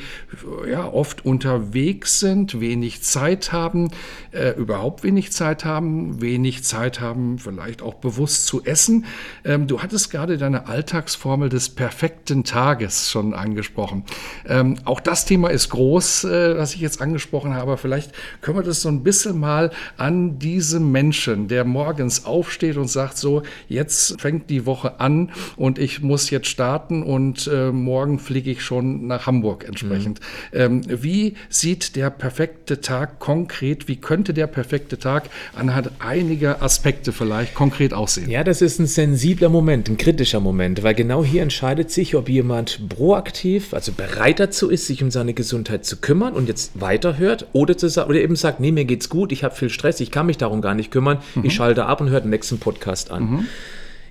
ja 0.70 0.86
oft 0.86 1.26
unterwegs 1.26 2.20
sind, 2.20 2.60
wenig 2.60 3.04
Zeit 3.04 3.52
haben, 3.52 3.92
äh, 4.32 4.52
überhaupt 4.58 5.04
wenig 5.04 5.32
Zeit 5.32 5.66
haben, 5.66 6.22
wenig 6.22 6.64
Zeit 6.64 7.00
haben, 7.00 7.40
vielleicht 7.40 7.82
auch 7.82 7.96
bewusst 7.96 8.48
zu 8.48 8.64
essen. 8.64 9.06
Ähm, 9.46 9.68
du 9.68 9.82
hattest 9.82 10.12
gerade 10.12 10.38
deine 10.38 10.68
Alltagsformel 10.68 11.50
des 11.50 11.70
perfekten 11.70 12.44
Tages 12.44 13.12
schon 13.12 13.34
angesprochen. 13.34 14.04
Ähm, 14.48 14.78
auch 14.86 15.00
das 15.00 15.26
Thema 15.26 15.50
ist 15.50 15.70
groß 15.70 16.13
äh, 16.24 16.58
was 16.58 16.76
ich 16.76 16.82
jetzt 16.82 17.02
angesprochen 17.02 17.54
habe. 17.56 17.78
Vielleicht 17.78 18.12
können 18.42 18.58
wir 18.58 18.64
das 18.64 18.82
so 18.82 18.90
ein 18.90 19.04
bisschen 19.04 19.40
mal 19.40 19.72
an 19.98 20.40
diesem 20.40 20.92
Menschen, 20.92 21.48
der 21.48 21.66
morgens 21.66 22.26
aufsteht 22.26 22.78
und 22.78 22.90
sagt 22.90 23.18
so, 23.18 23.44
jetzt 23.68 24.20
fängt 24.22 24.50
die 24.50 24.66
Woche 24.66 25.00
an 25.00 25.32
und 25.56 25.80
ich 25.80 26.02
muss 26.02 26.30
jetzt 26.30 26.48
starten 26.48 27.04
und 27.04 27.50
äh, 27.52 27.72
morgen 27.72 28.20
fliege 28.20 28.52
ich 28.52 28.64
schon 28.64 29.08
nach 29.08 29.28
Hamburg 29.28 29.66
entsprechend. 29.68 30.20
Mhm. 30.52 30.60
Ähm, 30.60 30.82
wie 30.88 31.36
sieht 31.50 31.96
der 31.96 32.10
perfekte 32.10 32.82
Tag 32.82 33.20
konkret, 33.20 33.88
wie 33.88 33.96
könnte 33.96 34.34
der 34.34 34.48
perfekte 34.48 34.98
Tag 34.98 35.30
anhand 35.56 35.92
einiger 36.00 36.62
Aspekte 36.62 37.12
vielleicht 37.12 37.56
konkret 37.56 37.94
aussehen? 37.94 38.30
Ja, 38.30 38.44
das 38.44 38.62
ist 38.62 38.80
ein 38.80 38.88
sensibler 38.88 39.50
Moment, 39.50 39.90
ein 39.90 39.98
kritischer 39.98 40.40
Moment, 40.40 40.84
weil 40.84 40.94
genau 40.94 41.24
hier 41.24 41.42
entscheidet 41.42 41.92
sich, 41.92 42.16
ob 42.16 42.30
jemand 42.30 42.90
proaktiv, 42.90 43.74
also 43.74 43.92
bereit 43.92 44.40
dazu 44.40 44.70
ist, 44.70 44.88
sich 44.88 45.04
um 45.04 45.12
seine 45.12 45.34
Gesundheit 45.34 45.86
zu 45.86 45.98
kümmern 46.04 46.34
und 46.34 46.48
jetzt 46.48 46.80
weiterhört 46.80 47.48
oder, 47.54 47.76
zu, 47.76 47.88
oder 47.88 48.22
eben 48.22 48.36
sagt, 48.36 48.60
nee, 48.60 48.72
mir 48.72 48.86
geht's 48.86 49.10
gut, 49.10 49.32
ich 49.32 49.44
habe 49.44 49.56
viel 49.56 49.70
Stress, 49.70 50.00
ich 50.02 50.12
kann 50.12 50.28
mich 50.28 50.38
darum 50.38 50.62
gar 50.62 50.76
nicht 50.76 50.92
kümmern, 50.92 51.18
mhm. 51.34 51.46
ich 51.46 51.56
schalte 51.56 51.88
ab 51.88 52.02
und 52.02 52.12
höre 52.12 52.22
den 52.22 52.30
nächsten 52.30 52.60
Podcast 52.60 53.10
an. 53.10 53.24
Mhm. 53.24 53.46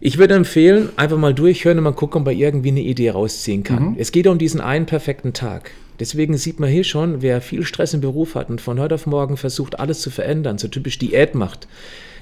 Ich 0.00 0.18
würde 0.18 0.34
empfehlen, 0.34 0.88
einfach 0.96 1.18
mal 1.18 1.32
durchhören 1.32 1.78
und 1.78 1.84
mal 1.84 1.92
gucken, 1.92 2.22
ob 2.22 2.26
man 2.26 2.37
irgendwie 2.37 2.70
eine 2.70 2.80
Idee 2.80 3.11
rausziehen 3.11 3.62
kann. 3.62 3.90
Mhm. 3.90 3.96
Es 3.99 4.11
geht 4.11 4.26
um 4.26 4.37
diesen 4.37 4.61
einen 4.61 4.87
perfekten 4.87 5.32
Tag. 5.32 5.70
Deswegen 6.00 6.37
sieht 6.37 6.58
man 6.58 6.70
hier 6.70 6.82
schon, 6.82 7.22
wer 7.22 7.40
viel 7.40 7.64
Stress 7.64 7.94
im 7.94 8.00
Beruf 8.00 8.35
hat 8.35 8.50
und 8.50 8.61
von 8.61 8.81
heute 8.81 8.96
auf 8.96 9.07
morgen 9.07 9.37
versucht, 9.37 9.78
alles 9.78 10.00
zu 10.00 10.11
verändern, 10.11 10.59
so 10.59 10.66
typisch 10.66 10.98
Diät 10.98 11.37
macht, 11.37 11.68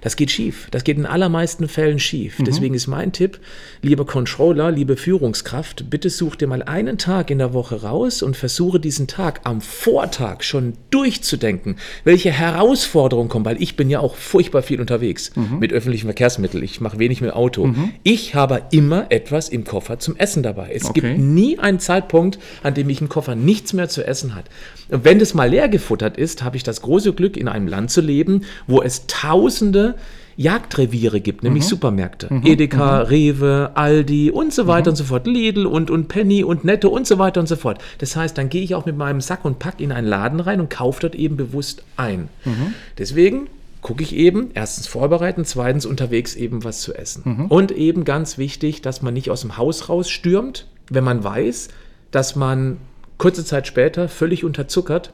das 0.01 0.17
geht 0.17 0.31
schief. 0.31 0.69
Das 0.71 0.85
geht 0.85 0.97
in 0.97 1.07
allermeisten 1.07 1.69
Fällen 1.69 1.99
schief. 1.99 2.39
Mhm. 2.39 2.45
Deswegen 2.45 2.75
ist 2.75 2.87
mein 2.87 3.13
Tipp, 3.13 3.39
lieber 3.83 4.07
Controller, 4.07 4.71
liebe 4.71 4.97
Führungskraft, 4.97 5.91
bitte 5.91 6.11
such 6.11 6.37
dir 6.37 6.47
mal 6.47 6.63
einen 6.63 6.99
Tag 6.99 7.31
in 7.31 7.39
der 7.39 7.53
Woche 7.53 7.83
raus 7.83 8.23
und 8.23 8.37
versuche 8.37 8.81
diesen 8.81 9.07
Tag 9.07 9.41
am 9.45 9.61
Vortag 9.61 10.43
schon 10.43 10.75
durchzudenken, 10.91 11.77
welche 12.05 12.31
Herausforderungen 12.31 13.29
kommen, 13.29 13.45
weil 13.45 13.63
ich 13.63 13.77
bin 13.77 13.91
ja 13.91 14.01
auch 14.01 14.17
furchtbar 14.17 14.63
viel 14.63 14.81
unterwegs 14.81 15.33
mhm. 15.37 15.59
mit 15.59 15.73
öffentlichen 15.73 16.07
Verkehrsmitteln. 16.07 16.65
Ich 16.65 16.81
mache 16.81 16.99
wenig 16.99 17.21
mit 17.21 17.33
Auto. 17.33 17.67
Mhm. 17.67 17.93
Ich 18.03 18.35
habe 18.35 18.63
immer 18.71 19.07
etwas 19.11 19.49
im 19.49 19.65
Koffer 19.65 19.99
zum 19.99 20.17
Essen 20.17 20.43
dabei. 20.43 20.71
Es 20.73 20.85
okay. 20.85 21.01
gibt 21.01 21.19
nie 21.19 21.59
einen 21.59 21.81
Zeitpunkt, 21.81 22.39
an 22.63 22.75
dem 22.75 22.89
ich 22.89 23.01
im 23.01 23.09
Koffer 23.09 23.35
nichts 23.35 23.73
mehr 23.73 23.89
zu 23.89 24.07
essen 24.07 24.35
hat. 24.35 24.47
Und 24.91 25.05
wenn 25.05 25.19
das 25.19 25.35
mal 25.35 25.49
leer 25.49 25.69
gefuttert 25.69 26.17
ist, 26.17 26.43
habe 26.43 26.57
ich 26.57 26.63
das 26.63 26.83
große 26.83 27.13
Glück, 27.13 27.37
in 27.37 27.49
einem 27.49 27.69
Land 27.69 27.91
zu 27.91 28.01
leben, 28.01 28.45
wo 28.67 28.83
es 28.83 29.07
tausende 29.07 29.90
Jagdreviere 30.37 31.21
gibt, 31.21 31.43
nämlich 31.43 31.65
mhm. 31.65 31.69
Supermärkte. 31.69 32.33
Mhm. 32.33 32.47
Edeka, 32.47 33.01
mhm. 33.01 33.07
Rewe, 33.09 33.71
Aldi 33.75 34.31
und 34.31 34.53
so 34.55 34.67
weiter 34.67 34.91
mhm. 34.91 34.93
und 34.93 34.97
so 34.97 35.05
fort. 35.05 35.27
Lidl 35.27 35.67
und, 35.67 35.91
und 35.91 36.09
Penny 36.09 36.45
und 36.45 36.65
Netto 36.65 36.89
und 36.89 37.07
so 37.07 37.19
weiter 37.19 37.41
und 37.41 37.47
so 37.47 37.57
fort. 37.57 37.83
Das 37.99 38.17
heißt, 38.17 38.39
dann 38.39 38.49
gehe 38.49 38.63
ich 38.63 38.75
auch 38.75 38.87
mit 38.87 38.97
meinem 38.97 39.21
Sack 39.21 39.45
und 39.45 39.59
Pack 39.59 39.81
in 39.81 39.93
einen 39.93 40.07
Laden 40.07 40.41
rein 40.41 40.61
und 40.61 40.71
kaufe 40.71 41.01
dort 41.03 41.15
eben 41.15 41.37
bewusst 41.37 41.85
ein. 41.97 42.29
Mhm. 42.45 42.75
Deswegen 42.97 43.49
gucke 43.83 44.03
ich 44.03 44.15
eben, 44.15 44.51
erstens 44.55 44.87
vorbereiten, 44.87 45.45
zweitens 45.45 45.87
unterwegs 45.87 46.37
eben 46.37 46.65
was 46.65 46.81
zu 46.81 46.95
essen. 46.95 47.23
Mhm. 47.25 47.47
Und 47.47 47.73
eben 47.73 48.05
ganz 48.05 48.39
wichtig, 48.39 48.83
dass 48.83 49.03
man 49.03 49.15
nicht 49.15 49.31
aus 49.31 49.43
dem 49.43 49.57
Haus 49.57 49.89
rausstürmt, 49.89 50.67
wenn 50.89 51.05
man 51.05 51.23
weiß, 51.23 51.69
dass 52.11 52.37
man 52.37 52.79
kurze 53.19 53.45
Zeit 53.45 53.67
später 53.67 54.09
völlig 54.09 54.45
unterzuckert 54.45 55.13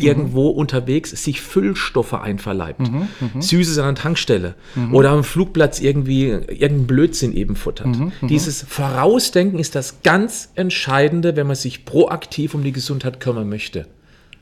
irgendwo 0.00 0.52
mhm. 0.52 0.58
unterwegs 0.58 1.10
sich 1.10 1.40
Füllstoffe 1.40 2.14
einverleibt. 2.14 2.80
Mhm, 2.80 3.08
mh. 3.34 3.40
Süßes 3.42 3.78
an 3.78 3.94
der 3.94 4.02
Tankstelle 4.02 4.54
mhm. 4.74 4.94
oder 4.94 5.10
am 5.10 5.24
Flugplatz 5.24 5.80
irgendwie 5.80 6.28
irgendeinen 6.28 6.86
Blödsinn 6.86 7.32
eben 7.32 7.56
futtert. 7.56 7.88
Mhm, 7.88 8.12
mhm, 8.20 8.28
Dieses 8.28 8.62
Vorausdenken 8.62 9.58
ist 9.58 9.74
das 9.74 10.02
ganz 10.02 10.50
Entscheidende, 10.54 11.36
wenn 11.36 11.46
man 11.46 11.56
sich 11.56 11.84
proaktiv 11.84 12.54
um 12.54 12.62
die 12.62 12.72
Gesundheit 12.72 13.20
kümmern 13.20 13.48
möchte. 13.48 13.86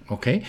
Okay. 0.08 0.42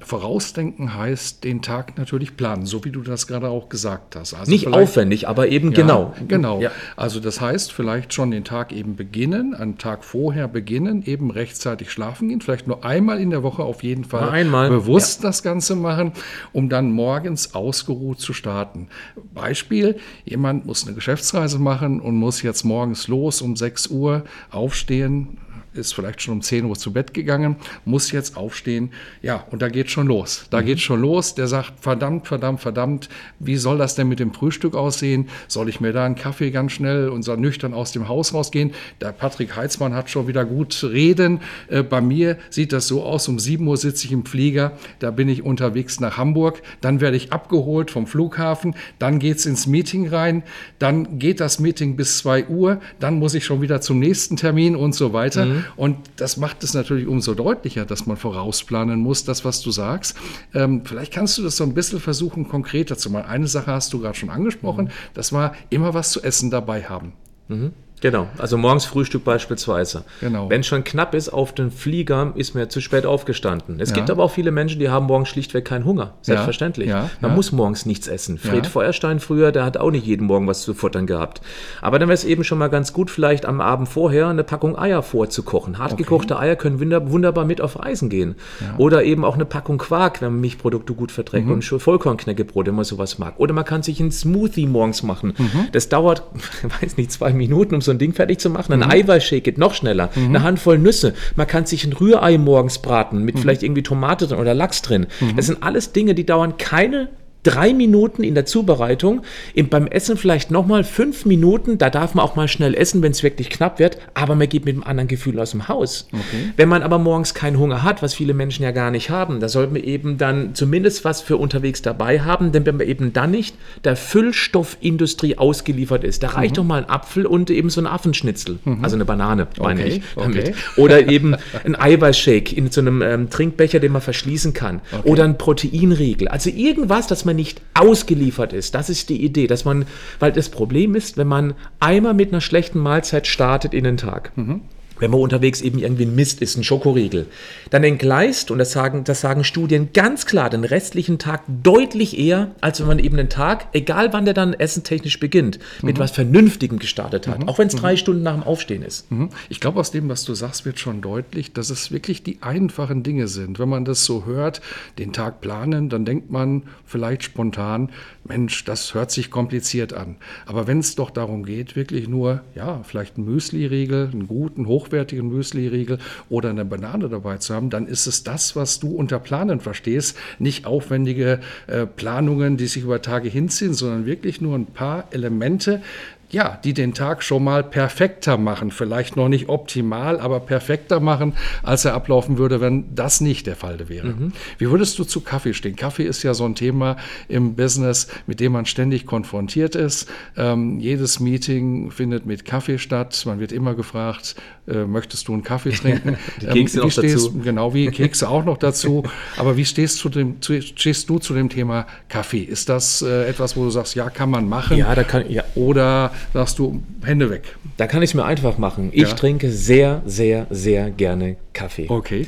Vorausdenken 0.00 0.94
heißt 0.94 1.44
den 1.44 1.62
Tag 1.62 1.98
natürlich 1.98 2.36
planen, 2.36 2.64
so 2.64 2.84
wie 2.84 2.90
du 2.90 3.02
das 3.02 3.26
gerade 3.26 3.48
auch 3.48 3.68
gesagt 3.68 4.16
hast. 4.16 4.34
Also 4.34 4.50
Nicht 4.50 4.68
aufwendig, 4.68 5.28
aber 5.28 5.48
eben 5.48 5.72
ja, 5.72 5.82
genau. 5.82 6.14
Genau. 6.26 6.60
Ja. 6.60 6.70
Also 6.96 7.20
das 7.20 7.40
heißt, 7.40 7.72
vielleicht 7.72 8.14
schon 8.14 8.30
den 8.30 8.44
Tag 8.44 8.72
eben 8.72 8.96
beginnen, 8.96 9.54
einen 9.54 9.78
Tag 9.78 10.04
vorher 10.04 10.48
beginnen, 10.48 11.02
eben 11.04 11.30
rechtzeitig 11.30 11.90
schlafen 11.90 12.28
gehen, 12.28 12.40
vielleicht 12.40 12.66
nur 12.66 12.84
einmal 12.84 13.20
in 13.20 13.30
der 13.30 13.42
Woche 13.42 13.62
auf 13.62 13.82
jeden 13.82 14.04
Fall 14.04 14.30
einmal. 14.30 14.70
bewusst 14.70 15.22
ja. 15.22 15.28
das 15.28 15.42
Ganze 15.42 15.76
machen, 15.76 16.12
um 16.52 16.68
dann 16.68 16.92
morgens 16.92 17.54
ausgeruht 17.54 18.20
zu 18.20 18.32
starten. 18.32 18.88
Beispiel, 19.34 19.96
jemand 20.24 20.66
muss 20.66 20.86
eine 20.86 20.94
Geschäftsreise 20.94 21.58
machen 21.58 22.00
und 22.00 22.14
muss 22.14 22.42
jetzt 22.42 22.64
morgens 22.64 23.08
los 23.08 23.42
um 23.42 23.56
6 23.56 23.88
Uhr 23.88 24.24
aufstehen, 24.50 25.38
ist 25.72 25.94
vielleicht 25.94 26.22
schon 26.22 26.34
um 26.34 26.42
10 26.42 26.64
Uhr 26.64 26.76
zu 26.76 26.92
Bett 26.92 27.14
gegangen, 27.14 27.56
muss 27.84 28.10
jetzt 28.10 28.36
aufstehen. 28.36 28.90
Ja, 29.22 29.44
und 29.50 29.62
da 29.62 29.68
geht 29.68 29.90
schon 29.90 30.06
los. 30.06 30.46
Da 30.50 30.60
mhm. 30.60 30.66
geht 30.66 30.80
schon 30.80 31.00
los. 31.00 31.34
Der 31.34 31.46
sagt, 31.46 31.72
verdammt, 31.80 32.26
verdammt, 32.26 32.60
verdammt, 32.60 33.08
wie 33.38 33.56
soll 33.56 33.78
das 33.78 33.94
denn 33.94 34.08
mit 34.08 34.18
dem 34.18 34.34
Frühstück 34.34 34.74
aussehen? 34.74 35.28
Soll 35.48 35.68
ich 35.68 35.80
mir 35.80 35.92
da 35.92 36.04
einen 36.04 36.16
Kaffee 36.16 36.50
ganz 36.50 36.72
schnell 36.72 37.08
und 37.08 37.22
so 37.22 37.36
nüchtern 37.36 37.74
aus 37.74 37.92
dem 37.92 38.08
Haus 38.08 38.34
rausgehen? 38.34 38.72
Der 39.00 39.12
Patrick 39.12 39.56
Heitzmann 39.56 39.94
hat 39.94 40.10
schon 40.10 40.26
wieder 40.26 40.44
gut 40.44 40.82
reden. 40.82 41.40
Äh, 41.68 41.82
bei 41.82 42.00
mir 42.00 42.38
sieht 42.50 42.72
das 42.72 42.88
so 42.88 43.02
aus, 43.02 43.28
um 43.28 43.38
7 43.38 43.66
Uhr 43.66 43.76
sitze 43.76 44.06
ich 44.06 44.12
im 44.12 44.24
Flieger, 44.24 44.72
da 44.98 45.10
bin 45.10 45.28
ich 45.28 45.42
unterwegs 45.42 46.00
nach 46.00 46.16
Hamburg, 46.16 46.62
dann 46.80 47.00
werde 47.00 47.16
ich 47.16 47.32
abgeholt 47.32 47.90
vom 47.90 48.06
Flughafen, 48.06 48.74
dann 48.98 49.18
geht 49.18 49.38
es 49.38 49.46
ins 49.46 49.66
Meeting 49.66 50.08
rein, 50.08 50.42
dann 50.78 51.18
geht 51.18 51.40
das 51.40 51.60
Meeting 51.60 51.96
bis 51.96 52.18
2 52.18 52.46
Uhr, 52.46 52.80
dann 52.98 53.18
muss 53.18 53.34
ich 53.34 53.44
schon 53.44 53.62
wieder 53.62 53.80
zum 53.80 53.98
nächsten 53.98 54.36
Termin 54.36 54.76
und 54.76 54.94
so 54.94 55.12
weiter. 55.12 55.46
Mhm. 55.46 55.59
Und 55.76 55.96
das 56.16 56.36
macht 56.36 56.62
es 56.64 56.74
natürlich 56.74 57.06
umso 57.06 57.34
deutlicher, 57.34 57.84
dass 57.84 58.06
man 58.06 58.16
vorausplanen 58.16 59.00
muss, 59.00 59.24
das, 59.24 59.44
was 59.44 59.60
du 59.60 59.70
sagst. 59.70 60.16
Ähm, 60.54 60.82
vielleicht 60.84 61.12
kannst 61.12 61.38
du 61.38 61.42
das 61.42 61.56
so 61.56 61.64
ein 61.64 61.74
bisschen 61.74 62.00
versuchen, 62.00 62.48
konkreter 62.48 62.96
zu 62.96 63.10
machen. 63.10 63.26
Eine 63.26 63.46
Sache 63.46 63.72
hast 63.72 63.92
du 63.92 64.00
gerade 64.00 64.16
schon 64.16 64.30
angesprochen, 64.30 64.86
mhm. 64.86 64.90
das 65.14 65.32
war 65.32 65.54
immer 65.70 65.94
was 65.94 66.12
zu 66.12 66.22
essen 66.22 66.50
dabei 66.50 66.84
haben. 66.84 67.12
Mhm. 67.48 67.72
Genau, 68.00 68.28
also 68.38 68.56
morgens 68.56 68.86
Frühstück 68.86 69.24
beispielsweise. 69.24 70.04
Genau. 70.20 70.48
Wenn 70.48 70.60
es 70.60 70.66
schon 70.66 70.84
knapp 70.84 71.14
ist 71.14 71.28
auf 71.28 71.54
den 71.54 71.70
Flieger, 71.70 72.32
ist 72.34 72.54
mir 72.54 72.68
zu 72.68 72.80
spät 72.80 73.04
aufgestanden. 73.04 73.78
Es 73.78 73.90
ja. 73.90 73.96
gibt 73.96 74.10
aber 74.10 74.24
auch 74.24 74.30
viele 74.30 74.50
Menschen, 74.50 74.80
die 74.80 74.88
haben 74.88 75.06
morgens 75.06 75.28
schlichtweg 75.28 75.64
keinen 75.64 75.84
Hunger. 75.84 76.14
Selbstverständlich. 76.22 76.88
Ja. 76.88 77.04
Ja. 77.04 77.10
Man 77.20 77.34
muss 77.34 77.52
morgens 77.52 77.86
nichts 77.86 78.08
essen. 78.08 78.38
Fred 78.38 78.66
Feuerstein 78.66 79.20
früher, 79.20 79.52
der 79.52 79.64
hat 79.64 79.76
auch 79.76 79.90
nicht 79.90 80.06
jeden 80.06 80.26
Morgen 80.26 80.46
was 80.46 80.62
zu 80.62 80.74
futtern 80.74 81.06
gehabt. 81.06 81.40
Aber 81.82 81.98
dann 81.98 82.08
wäre 82.08 82.14
es 82.14 82.24
eben 82.24 82.44
schon 82.44 82.58
mal 82.58 82.68
ganz 82.68 82.92
gut, 82.92 83.10
vielleicht 83.10 83.44
am 83.46 83.60
Abend 83.60 83.88
vorher 83.88 84.28
eine 84.28 84.44
Packung 84.44 84.78
Eier 84.78 85.02
vorzukochen. 85.02 85.78
Hartgekochte 85.78 86.36
okay. 86.36 86.44
Eier 86.44 86.56
können 86.56 86.80
wunderbar 86.80 87.44
mit 87.44 87.60
auf 87.60 87.78
Reisen 87.78 88.08
gehen. 88.08 88.36
Oder 88.78 89.04
eben 89.04 89.24
auch 89.24 89.34
eine 89.34 89.44
Packung 89.44 89.78
Quark, 89.78 90.22
wenn 90.22 90.32
man 90.32 90.40
Milchprodukte 90.40 90.94
gut 90.94 91.12
verträgt 91.12 91.46
mhm. 91.46 91.52
und 91.52 91.64
Vollkornknäckebrot, 91.64 92.66
wenn 92.66 92.74
man 92.74 92.84
sowas 92.84 93.18
mag. 93.18 93.34
Oder 93.38 93.52
man 93.52 93.64
kann 93.64 93.82
sich 93.82 94.00
einen 94.00 94.12
Smoothie 94.12 94.66
morgens 94.66 95.02
machen. 95.02 95.34
Mhm. 95.36 95.68
Das 95.72 95.88
dauert, 95.88 96.22
weiß 96.80 96.96
nicht, 96.96 97.12
zwei 97.12 97.32
Minuten, 97.32 97.74
um 97.74 97.80
so 97.80 97.89
ein 97.90 97.98
Ding 97.98 98.12
fertig 98.12 98.40
zu 98.40 98.50
machen. 98.50 98.72
Ein 98.72 98.80
mhm. 98.80 98.90
Eiweißshake 98.90 99.42
geht 99.42 99.58
noch 99.58 99.74
schneller. 99.74 100.10
Mhm. 100.14 100.28
Eine 100.28 100.42
Handvoll 100.42 100.78
Nüsse. 100.78 101.14
Man 101.36 101.46
kann 101.46 101.66
sich 101.66 101.84
ein 101.84 101.92
Rührei 101.92 102.38
morgens 102.38 102.78
braten 102.78 103.24
mit 103.24 103.36
mhm. 103.36 103.40
vielleicht 103.40 103.62
irgendwie 103.62 103.82
Tomate 103.82 104.26
drin 104.26 104.38
oder 104.38 104.54
Lachs 104.54 104.82
drin. 104.82 105.06
Mhm. 105.20 105.36
Das 105.36 105.46
sind 105.46 105.62
alles 105.62 105.92
Dinge, 105.92 106.14
die 106.14 106.26
dauern 106.26 106.56
keine 106.58 107.08
drei 107.42 107.72
Minuten 107.72 108.22
in 108.22 108.34
der 108.34 108.44
Zubereitung, 108.44 109.22
beim 109.70 109.86
Essen 109.86 110.16
vielleicht 110.16 110.50
nochmal 110.50 110.84
fünf 110.84 111.24
Minuten, 111.24 111.78
da 111.78 111.90
darf 111.90 112.14
man 112.14 112.24
auch 112.24 112.36
mal 112.36 112.48
schnell 112.48 112.74
essen, 112.74 113.02
wenn 113.02 113.12
es 113.12 113.22
wirklich 113.22 113.50
knapp 113.50 113.78
wird, 113.78 113.98
aber 114.14 114.34
man 114.34 114.48
geht 114.48 114.64
mit 114.64 114.74
einem 114.74 114.82
anderen 114.82 115.08
Gefühl 115.08 115.38
aus 115.38 115.52
dem 115.52 115.68
Haus. 115.68 116.08
Okay. 116.12 116.52
Wenn 116.56 116.68
man 116.68 116.82
aber 116.82 116.98
morgens 116.98 117.34
keinen 117.34 117.58
Hunger 117.58 117.82
hat, 117.82 118.02
was 118.02 118.14
viele 118.14 118.34
Menschen 118.34 118.62
ja 118.62 118.72
gar 118.72 118.90
nicht 118.90 119.10
haben, 119.10 119.40
da 119.40 119.48
sollte 119.48 119.72
man 119.72 119.82
eben 119.82 120.18
dann 120.18 120.54
zumindest 120.54 121.04
was 121.04 121.20
für 121.20 121.36
unterwegs 121.36 121.82
dabei 121.82 122.20
haben, 122.20 122.52
denn 122.52 122.66
wenn 122.66 122.76
man 122.76 122.86
eben 122.86 123.12
dann 123.12 123.30
nicht 123.30 123.56
der 123.84 123.96
Füllstoffindustrie 123.96 125.38
ausgeliefert 125.38 126.04
ist, 126.04 126.22
da 126.22 126.28
reicht 126.28 126.52
mhm. 126.52 126.56
doch 126.56 126.64
mal 126.64 126.82
ein 126.82 126.90
Apfel 126.90 127.26
und 127.26 127.50
eben 127.50 127.70
so 127.70 127.80
ein 127.80 127.86
Affenschnitzel, 127.86 128.58
mhm. 128.64 128.84
also 128.84 128.96
eine 128.96 129.04
Banane, 129.04 129.46
meine 129.58 129.80
okay. 129.80 129.88
ich 129.88 130.02
damit. 130.16 130.48
Okay. 130.48 130.54
Oder 130.76 131.08
eben 131.08 131.36
ein 131.64 131.76
Eiweißshake 131.76 132.54
in 132.54 132.70
so 132.70 132.80
einem 132.80 133.02
ähm, 133.02 133.30
Trinkbecher, 133.30 133.80
den 133.80 133.92
man 133.92 134.02
verschließen 134.02 134.52
kann. 134.52 134.80
Oder 135.04 135.24
ein 135.24 135.38
Proteinriegel. 135.38 136.28
Also 136.28 136.50
irgendwas, 136.50 137.06
das 137.06 137.24
man 137.29 137.29
man 137.30 137.36
nicht 137.36 137.60
ausgeliefert 137.74 138.52
ist. 138.52 138.74
Das 138.74 138.90
ist 138.90 139.08
die 139.08 139.24
Idee, 139.24 139.46
dass 139.46 139.64
man, 139.64 139.86
weil 140.18 140.32
das 140.32 140.48
Problem 140.48 140.94
ist, 140.94 141.16
wenn 141.16 141.28
man 141.28 141.54
einmal 141.78 142.14
mit 142.14 142.32
einer 142.32 142.40
schlechten 142.40 142.78
Mahlzeit 142.80 143.26
startet 143.26 143.72
in 143.72 143.84
den 143.84 143.96
Tag. 143.96 144.36
Mhm 144.36 144.62
wenn 145.00 145.10
man 145.10 145.20
unterwegs 145.20 145.60
eben 145.60 145.78
irgendwie 145.78 146.04
ein 146.04 146.14
Mist 146.14 146.40
ist, 146.40 146.56
ein 146.56 146.64
Schokoriegel, 146.64 147.26
dann 147.70 147.82
entgleist, 147.82 148.50
und 148.50 148.58
das 148.58 148.72
sagen, 148.72 149.04
das 149.04 149.20
sagen 149.20 149.44
Studien 149.44 149.90
ganz 149.92 150.26
klar, 150.26 150.50
den 150.50 150.64
restlichen 150.64 151.18
Tag 151.18 151.42
deutlich 151.48 152.18
eher, 152.18 152.52
als 152.60 152.80
wenn 152.80 152.86
man 152.86 152.98
eben 152.98 153.16
den 153.16 153.28
Tag, 153.28 153.68
egal 153.72 154.12
wann 154.12 154.24
der 154.24 154.34
dann 154.34 154.54
essentechnisch 154.54 155.18
beginnt, 155.18 155.58
mit 155.82 155.96
mhm. 155.96 156.00
was 156.00 156.10
Vernünftigem 156.12 156.78
gestartet 156.78 157.26
hat, 157.26 157.40
mhm. 157.40 157.48
auch 157.48 157.58
wenn 157.58 157.68
es 157.68 157.74
drei 157.74 157.92
mhm. 157.92 157.96
Stunden 157.96 158.22
nach 158.22 158.34
dem 158.34 158.42
Aufstehen 158.42 158.82
ist. 158.82 159.10
Mhm. 159.10 159.30
Ich 159.48 159.60
glaube, 159.60 159.80
aus 159.80 159.90
dem, 159.90 160.08
was 160.08 160.24
du 160.24 160.34
sagst, 160.34 160.64
wird 160.64 160.78
schon 160.78 161.00
deutlich, 161.00 161.52
dass 161.52 161.70
es 161.70 161.90
wirklich 161.90 162.22
die 162.22 162.38
einfachen 162.42 163.02
Dinge 163.02 163.28
sind. 163.28 163.58
Wenn 163.58 163.68
man 163.68 163.84
das 163.84 164.04
so 164.04 164.26
hört, 164.26 164.60
den 164.98 165.12
Tag 165.12 165.40
planen, 165.40 165.88
dann 165.88 166.04
denkt 166.04 166.30
man 166.30 166.62
vielleicht 166.84 167.24
spontan, 167.24 167.90
Mensch, 168.30 168.64
das 168.64 168.94
hört 168.94 169.10
sich 169.10 169.28
kompliziert 169.28 169.92
an. 169.92 170.14
Aber 170.46 170.68
wenn 170.68 170.78
es 170.78 170.94
doch 170.94 171.10
darum 171.10 171.44
geht, 171.44 171.74
wirklich 171.74 172.08
nur, 172.08 172.42
ja, 172.54 172.80
vielleicht 172.84 173.16
einen 173.16 173.26
Müsli-Riegel, 173.26 174.10
einen 174.12 174.28
guten, 174.28 174.66
hoch 174.66 174.80
hochwertigen 174.80 175.28
Müsli-Riegel 175.28 175.98
oder 176.28 176.50
eine 176.50 176.64
Banane 176.64 177.08
dabei 177.08 177.38
zu 177.38 177.54
haben, 177.54 177.70
dann 177.70 177.88
ist 177.88 178.06
es 178.06 178.22
das, 178.22 178.54
was 178.54 178.78
du 178.78 178.94
unter 178.94 179.18
Planen 179.18 179.60
verstehst. 179.60 180.16
Nicht 180.38 180.64
aufwendige 180.64 181.40
äh, 181.66 181.86
Planungen, 181.86 182.56
die 182.56 182.66
sich 182.66 182.84
über 182.84 183.02
Tage 183.02 183.28
hinziehen, 183.28 183.74
sondern 183.74 184.06
wirklich 184.06 184.40
nur 184.40 184.56
ein 184.56 184.66
paar 184.66 185.08
Elemente, 185.10 185.82
ja, 186.30 186.58
die 186.62 186.74
den 186.74 186.94
Tag 186.94 187.22
schon 187.22 187.42
mal 187.42 187.64
perfekter 187.64 188.38
machen. 188.38 188.70
Vielleicht 188.70 189.16
noch 189.16 189.28
nicht 189.28 189.48
optimal, 189.48 190.20
aber 190.20 190.40
perfekter 190.40 191.00
machen, 191.00 191.34
als 191.62 191.84
er 191.84 191.94
ablaufen 191.94 192.38
würde, 192.38 192.60
wenn 192.60 192.94
das 192.94 193.20
nicht 193.20 193.46
der 193.46 193.56
Fall 193.56 193.88
wäre. 193.88 194.08
Mhm. 194.08 194.32
Wie 194.58 194.70
würdest 194.70 194.98
du 194.98 195.04
zu 195.04 195.20
Kaffee 195.20 195.54
stehen? 195.54 195.74
Kaffee 195.76 196.04
ist 196.04 196.22
ja 196.22 196.34
so 196.34 196.44
ein 196.44 196.54
Thema 196.54 196.96
im 197.28 197.54
Business, 197.56 198.06
mit 198.26 198.40
dem 198.40 198.52
man 198.52 198.66
ständig 198.66 199.06
konfrontiert 199.06 199.74
ist. 199.74 200.08
Ähm, 200.36 200.78
jedes 200.78 201.18
Meeting 201.18 201.90
findet 201.90 202.26
mit 202.26 202.44
Kaffee 202.44 202.78
statt. 202.78 203.22
Man 203.26 203.40
wird 203.40 203.50
immer 203.50 203.74
gefragt, 203.74 204.36
äh, 204.68 204.84
möchtest 204.84 205.26
du 205.26 205.32
einen 205.32 205.42
Kaffee 205.42 205.70
trinken? 205.72 206.16
Die 206.40 206.46
Kekse 206.46 206.78
ähm, 206.78 206.84
noch 206.84 206.92
stehst, 206.92 207.26
dazu. 207.26 207.40
Genau, 207.40 207.74
wie 207.74 207.86
Kekse 207.90 208.28
auch 208.28 208.44
noch 208.44 208.58
dazu. 208.58 209.02
Aber 209.36 209.56
wie 209.56 209.64
stehst, 209.64 209.98
zu 209.98 210.08
dem, 210.08 210.40
zu, 210.40 210.60
stehst 210.62 211.08
du 211.08 211.18
zu 211.18 211.34
dem 211.34 211.48
Thema 211.48 211.86
Kaffee? 212.08 212.42
Ist 212.42 212.68
das 212.68 213.02
äh, 213.02 213.28
etwas, 213.28 213.56
wo 213.56 213.64
du 213.64 213.70
sagst, 213.70 213.96
ja, 213.96 214.10
kann 214.10 214.30
man 214.30 214.48
machen? 214.48 214.76
Ja, 214.76 214.94
da 214.94 215.02
kann, 215.02 215.28
ja. 215.28 215.42
Oder 215.56 216.12
sagst 216.32 216.58
du, 216.58 216.82
Hände 217.02 217.30
weg. 217.30 217.56
Da 217.76 217.86
kann 217.86 218.02
ich 218.02 218.10
es 218.10 218.14
mir 218.14 218.24
einfach 218.24 218.58
machen. 218.58 218.90
Ich 218.92 219.02
ja. 219.02 219.14
trinke 219.14 219.50
sehr, 219.50 220.02
sehr, 220.06 220.46
sehr 220.50 220.90
gerne 220.90 221.36
Kaffee. 221.52 221.86
Okay. 221.88 222.26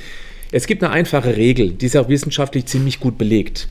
Es 0.51 0.67
gibt 0.67 0.83
eine 0.83 0.93
einfache 0.93 1.37
Regel, 1.37 1.71
die 1.71 1.87
ist 1.87 1.97
auch 1.97 2.09
wissenschaftlich 2.09 2.67
ziemlich 2.67 3.01
gut 3.01 3.17
belegt. 3.17 3.69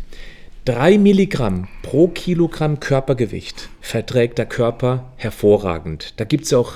Drei 0.65 0.97
Milligramm 0.97 1.67
pro 1.81 2.07
Kilogramm 2.07 2.79
Körpergewicht 2.79 3.69
verträgt 3.81 4.38
der 4.38 4.45
Körper 4.45 5.12
hervorragend. 5.17 6.13
Da 6.17 6.23
gibt 6.23 6.45
es 6.45 6.53
auch 6.53 6.73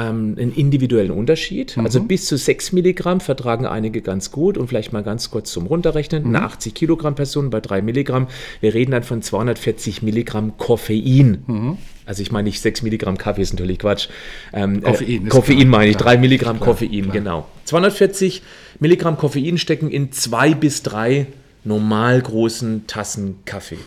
ähm, 0.00 0.36
einen 0.38 0.52
individuellen 0.52 1.10
Unterschied. 1.10 1.76
Mhm. 1.76 1.84
Also 1.84 2.02
bis 2.02 2.26
zu 2.26 2.36
6 2.36 2.72
Milligramm 2.72 3.20
vertragen 3.20 3.66
einige 3.66 4.00
ganz 4.00 4.30
gut 4.30 4.56
und 4.56 4.68
vielleicht 4.68 4.92
mal 4.92 5.02
ganz 5.02 5.30
kurz 5.30 5.52
zum 5.52 5.66
Runterrechnen. 5.66 6.28
Mhm. 6.28 6.36
Eine 6.36 6.44
80 6.46 6.74
Kilogramm 6.74 7.14
Person 7.14 7.50
bei 7.50 7.60
3 7.60 7.82
Milligramm. 7.82 8.28
Wir 8.60 8.74
reden 8.74 8.92
dann 8.92 9.02
von 9.02 9.22
240 9.22 10.02
Milligramm 10.02 10.56
Koffein. 10.56 11.42
Mhm. 11.46 11.78
Also 12.06 12.22
ich 12.22 12.32
meine 12.32 12.48
nicht 12.48 12.60
6 12.60 12.82
Milligramm 12.82 13.18
Kaffee 13.18 13.42
ist 13.42 13.52
natürlich 13.52 13.78
Quatsch. 13.78 14.08
Ähm, 14.52 14.82
Koffein, 14.82 15.26
äh, 15.26 15.28
Koffein 15.28 15.58
klar, 15.58 15.68
meine 15.68 15.90
ich, 15.90 15.96
klar, 15.96 16.14
3 16.14 16.20
Milligramm 16.20 16.56
klar, 16.56 16.70
Koffein, 16.70 17.10
genau. 17.10 17.46
240 17.66 18.42
Milligramm 18.80 19.16
Koffein 19.16 19.58
stecken 19.58 19.90
in 19.90 20.10
zwei 20.10 20.54
bis 20.54 20.82
drei 20.82 21.26
normal 21.62 22.20
großen 22.20 22.86
Tassen 22.86 23.40
Kaffee. 23.44 23.78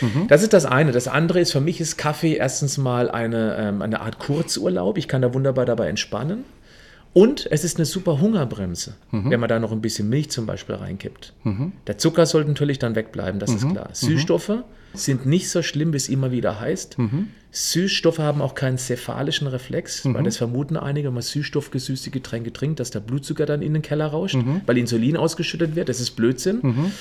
Mhm. 0.00 0.28
Das 0.28 0.42
ist 0.42 0.52
das 0.52 0.64
eine. 0.64 0.92
Das 0.92 1.08
andere 1.08 1.40
ist, 1.40 1.52
für 1.52 1.60
mich 1.60 1.80
ist 1.80 1.96
Kaffee 1.96 2.34
erstens 2.34 2.78
mal 2.78 3.10
eine, 3.10 3.56
ähm, 3.58 3.82
eine 3.82 4.00
Art 4.00 4.18
Kurzurlaub. 4.18 4.98
Ich 4.98 5.08
kann 5.08 5.22
da 5.22 5.34
wunderbar 5.34 5.66
dabei 5.66 5.88
entspannen. 5.88 6.44
Und 7.12 7.48
es 7.50 7.64
ist 7.64 7.76
eine 7.76 7.86
super 7.86 8.20
Hungerbremse, 8.20 8.94
mhm. 9.10 9.30
wenn 9.30 9.40
man 9.40 9.48
da 9.48 9.58
noch 9.58 9.72
ein 9.72 9.80
bisschen 9.80 10.08
Milch 10.08 10.30
zum 10.30 10.46
Beispiel 10.46 10.76
reinkippt. 10.76 11.32
Mhm. 11.42 11.72
Der 11.86 11.98
Zucker 11.98 12.24
sollte 12.24 12.50
natürlich 12.50 12.78
dann 12.78 12.94
wegbleiben, 12.94 13.40
das 13.40 13.50
ist 13.50 13.64
mhm. 13.64 13.72
klar. 13.72 13.88
Mhm. 13.88 13.94
Süßstoffe 13.94 14.52
sind 14.94 15.26
nicht 15.26 15.50
so 15.50 15.62
schlimm, 15.62 15.92
wie 15.92 15.96
es 15.96 16.08
immer 16.08 16.30
wieder 16.30 16.60
heißt. 16.60 16.98
Mhm. 16.98 17.28
Süßstoffe 17.50 18.20
haben 18.20 18.40
auch 18.40 18.54
keinen 18.54 18.78
cephalischen 18.78 19.48
Reflex, 19.48 20.04
weil 20.04 20.22
das 20.22 20.36
vermuten 20.36 20.76
einige, 20.76 21.08
wenn 21.08 21.14
man 21.14 21.22
süßstoffgesüßte 21.22 22.10
Getränke 22.10 22.52
trinkt, 22.52 22.78
dass 22.78 22.92
der 22.92 23.00
Blutzucker 23.00 23.44
dann 23.44 23.60
in 23.60 23.72
den 23.72 23.82
Keller 23.82 24.06
rauscht, 24.06 24.38
weil 24.66 24.78
Insulin 24.78 25.16
ausgeschüttet 25.16 25.74
wird. 25.74 25.88
Das 25.88 25.98
ist 26.00 26.12
Blödsinn. 26.12 26.92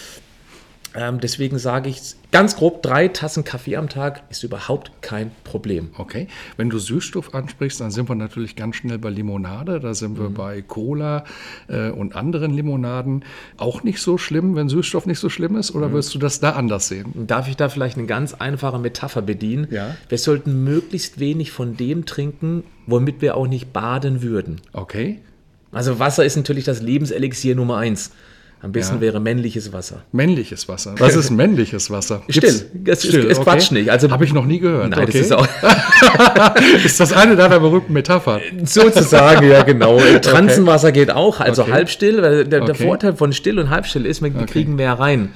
Ähm, 0.96 1.20
deswegen 1.20 1.60
sage 1.60 1.90
ich 1.90 2.16
ganz 2.32 2.56
grob, 2.56 2.82
drei 2.82 3.08
Tassen 3.08 3.44
Kaffee 3.44 3.76
am 3.76 3.90
Tag 3.90 4.24
ist 4.30 4.44
überhaupt 4.44 4.92
kein 5.02 5.32
Problem. 5.44 5.90
Okay. 5.98 6.28
Wenn 6.58 6.70
du 6.70 6.80
Süßstoff 6.80 7.34
ansprichst, 7.34 7.80
dann 7.80 7.92
sind 7.92 8.10
wir 8.10 8.16
natürlich 8.16 8.56
ganz 8.56 8.78
schnell 8.78 8.98
bei 8.98 9.10
Limonade. 9.10 9.80
Da 9.80 9.94
sind 9.94 10.18
wir 10.18 10.30
mhm. 10.30 10.34
bei 10.34 10.62
Cola 10.62 11.26
äh, 11.68 11.90
und 11.90 12.16
anderen 12.16 12.52
Limonaden. 12.54 13.24
Auch 13.58 13.84
nicht 13.84 14.02
so 14.02 14.18
schlimm, 14.18 14.56
wenn 14.56 14.70
Süßstoff 14.70 15.06
nicht 15.06 15.20
so 15.20 15.30
schlimm 15.30 15.56
ist? 15.56 15.76
Oder 15.76 15.90
mhm. 15.90 15.94
wirst 15.94 16.14
du 16.16 16.20
das 16.20 16.40
da 16.40 16.52
anders 16.52 16.88
sehen? 16.88 17.28
Darf 17.28 17.48
ich 17.48 17.56
da 17.56 17.70
vielleicht 17.70 17.98
eine 17.98 18.08
ganz 18.08 18.34
einfache 18.34 18.80
Metapher 18.80 19.22
bedienen? 19.22 19.68
Ja. 19.70 19.96
Wir 20.08 20.18
sollten 20.18 20.64
möglichst 20.64 21.20
wenig 21.20 21.52
von 21.52 21.78
dem 21.78 22.06
trinken, 22.06 22.64
womit 22.88 23.22
wir 23.22 23.38
auch 23.38 23.48
nicht 23.48 23.74
baden 23.74 24.22
würden. 24.22 24.62
Okay. 24.74 25.20
Also 25.72 26.00
Wasser 26.00 26.26
ist 26.26 26.36
natürlich 26.36 26.66
das 26.66 26.82
Lebenselixier 26.82 27.56
Nummer 27.56 27.78
eins. 27.78 28.12
Am 28.62 28.74
besten 28.74 28.96
ja. 28.96 29.02
wäre 29.02 29.20
männliches 29.22 29.72
Wasser. 29.72 30.04
Männliches 30.12 30.68
Wasser. 30.68 30.96
Was 31.00 31.16
ist 31.16 31.30
männliches 31.30 31.90
Wasser? 31.90 32.24
Still. 32.28 32.50
Es, 32.86 33.04
Still. 33.04 33.22
es, 33.22 33.32
es 33.32 33.38
okay. 33.38 33.44
quatscht 33.44 33.72
nicht. 33.72 33.90
Also, 33.90 34.12
Habe 34.12 34.26
ich 34.26 34.34
noch 34.34 34.46
nie 34.46 34.60
gehört. 34.60 34.90
Nein, 34.90 35.04
okay. 35.04 35.06
das 35.06 35.22
ist 35.22 35.32
auch. 35.32 35.48
ist 36.86 37.00
das 37.00 37.14
eine 37.14 37.38
deiner 37.38 37.62
berühmten 37.62 37.94
Metaphern? 37.94 38.42
Sozusagen, 38.64 39.50
ja, 39.50 39.64
genau. 39.64 39.98
Transenwasser 40.22 40.92
geht 40.92 41.10
auch, 41.10 41.40
also 41.40 41.62
okay. 41.64 41.72
halbstill. 41.72 42.22
Weil 42.22 42.46
der, 42.46 42.66
der, 42.66 42.76
Vorteil 42.76 43.16
von 43.16 43.32
still 43.32 43.60
und 43.60 43.70
halbstill 43.70 44.06
ist, 44.06 44.22
wir 44.22 44.32
kriegen 44.46 44.76
mehr 44.76 44.94
rein. 44.94 45.30